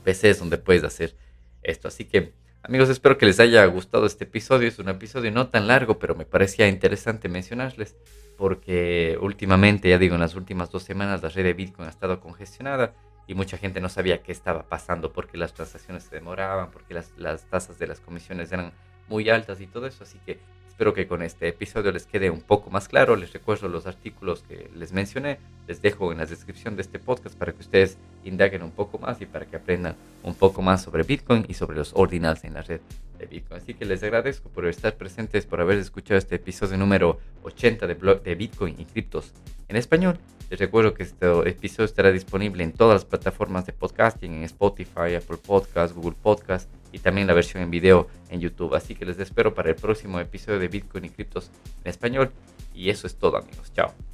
PCs 0.05 0.39
donde 0.39 0.59
puedes 0.59 0.85
hacer 0.85 1.17
esto. 1.63 1.89
Así 1.89 2.05
que 2.05 2.33
amigos, 2.63 2.89
espero 2.89 3.19
que 3.19 3.27
les 3.27 3.41
haya 3.41 3.65
gustado 3.67 4.07
este 4.07 4.25
episodio. 4.25 4.69
Es 4.69 4.79
un 4.79 4.89
episodio 4.89 5.31
no 5.31 5.49
tan 5.49 5.67
largo, 5.67 5.99
pero 5.99 6.15
me 6.15 6.27
parecía 6.27 6.69
interesante 6.69 7.29
mencionarles 7.29 7.97
porque 8.37 9.17
últimamente, 9.21 9.89
ya 9.89 9.99
digo, 9.99 10.15
en 10.15 10.21
las 10.21 10.35
últimas 10.35 10.71
dos 10.71 10.83
semanas 10.83 11.23
la 11.23 11.29
red 11.29 11.45
de 11.45 11.53
Bitcoin 11.53 11.87
ha 11.87 11.91
estado 11.91 12.21
congestionada 12.21 12.95
y 13.27 13.35
mucha 13.35 13.57
gente 13.59 13.81
no 13.81 13.89
sabía 13.89 14.23
qué 14.23 14.33
estaba 14.33 14.65
pasando, 14.65 15.13
porque 15.13 15.37
las 15.37 15.55
transacciones 15.55 16.05
se 16.05 16.15
demoraban, 16.15 16.71
porque 16.71 16.95
las, 16.95 17.13
las 17.17 17.45
tasas 17.45 17.79
de 17.79 17.87
las 17.87 18.01
comisiones 18.01 18.53
eran 18.53 18.73
muy 19.09 19.29
altas 19.31 19.61
y 19.61 19.67
todo 19.67 19.87
eso. 19.87 20.05
Así 20.05 20.19
que 20.27 20.39
Espero 20.75 20.93
que 20.93 21.07
con 21.07 21.23
este 21.23 21.47
episodio 21.47 21.93
les 21.93 22.05
quede 22.05 22.31
un 22.31 22.41
poco 22.41 22.69
más 22.69 22.89
claro. 22.89 23.15
Les 23.15 23.33
recuerdo 23.33 23.69
los 23.69 23.87
artículos 23.87 24.43
que 24.43 24.69
les 24.75 24.93
mencioné. 24.93 25.39
Les 25.69 25.81
dejo 25.81 26.11
en 26.11 26.19
la 26.19 26.27
descripción 26.27 26.75
de 26.75 26.83
este 26.83 26.99
podcast 26.99 27.39
para 27.39 27.53
que 27.53 27.61
ustedes 27.61 27.97
indaguen 28.25 28.65
un 28.65 28.73
poco 28.73 28.99
más 28.99 29.21
y 29.21 29.27
para 29.27 29.47
que 29.47 29.55
aprendan 29.55 29.95
un 30.25 30.35
poco 30.35 30.63
más 30.63 30.83
sobre 30.83 31.05
Bitcoin 31.05 31.47
y 31.47 31.55
sobre 31.55 31.77
los 31.77 31.93
ordinals 31.95 32.43
en 32.43 32.55
la 32.55 32.63
red 32.63 32.81
Bitcoin. 33.27 33.61
Así 33.61 33.75
que 33.75 33.85
les 33.85 34.03
agradezco 34.03 34.49
por 34.49 34.67
estar 34.67 34.97
presentes, 34.97 35.47
por 35.47 35.61
haber 35.61 35.79
escuchado 35.79 36.19
este 36.19 36.37
episodio 36.37 36.77
número 36.77 37.19
80 37.43 37.87
de, 37.87 38.35
Bitcoin 38.35 38.77
y 38.79 38.85
criptos 38.85 39.33
en 39.69 39.77
español. 39.77 40.19
Les 40.51 40.59
recuerdo 40.61 40.95
que 40.95 41.03
este 41.03 41.27
episodio 41.49 41.87
estará 41.87 42.13
disponible 42.13 42.65
en 42.65 42.73
todas 42.73 42.95
las 42.95 43.05
plataformas 43.05 43.67
de 43.67 43.73
podcasting, 43.73 44.35
en 44.35 44.43
Spotify, 44.45 45.15
Apple 45.17 45.39
Podcasts, 45.45 45.97
Google 45.97 46.17
Podcasts 46.21 46.71
y 46.93 46.99
también 46.99 47.27
la 47.27 47.35
versión 47.35 47.63
en 47.63 47.71
video 47.71 48.09
en 48.29 48.41
YouTube. 48.41 48.75
Así 48.75 48.95
que 48.95 49.05
les 49.05 49.19
espero 49.19 49.55
para 49.55 49.71
el 49.71 49.77
próximo 49.77 50.21
episodio 50.21 50.59
de 50.59 50.69
Bitcoin 50.69 51.07
y 51.07 51.11
criptos 51.11 51.51
en 51.83 51.91
español. 51.91 52.31
Y 52.75 52.91
eso 52.91 53.07
es 53.07 53.17
todo 53.17 53.37
amigos. 53.37 53.73
Chao. 53.73 54.13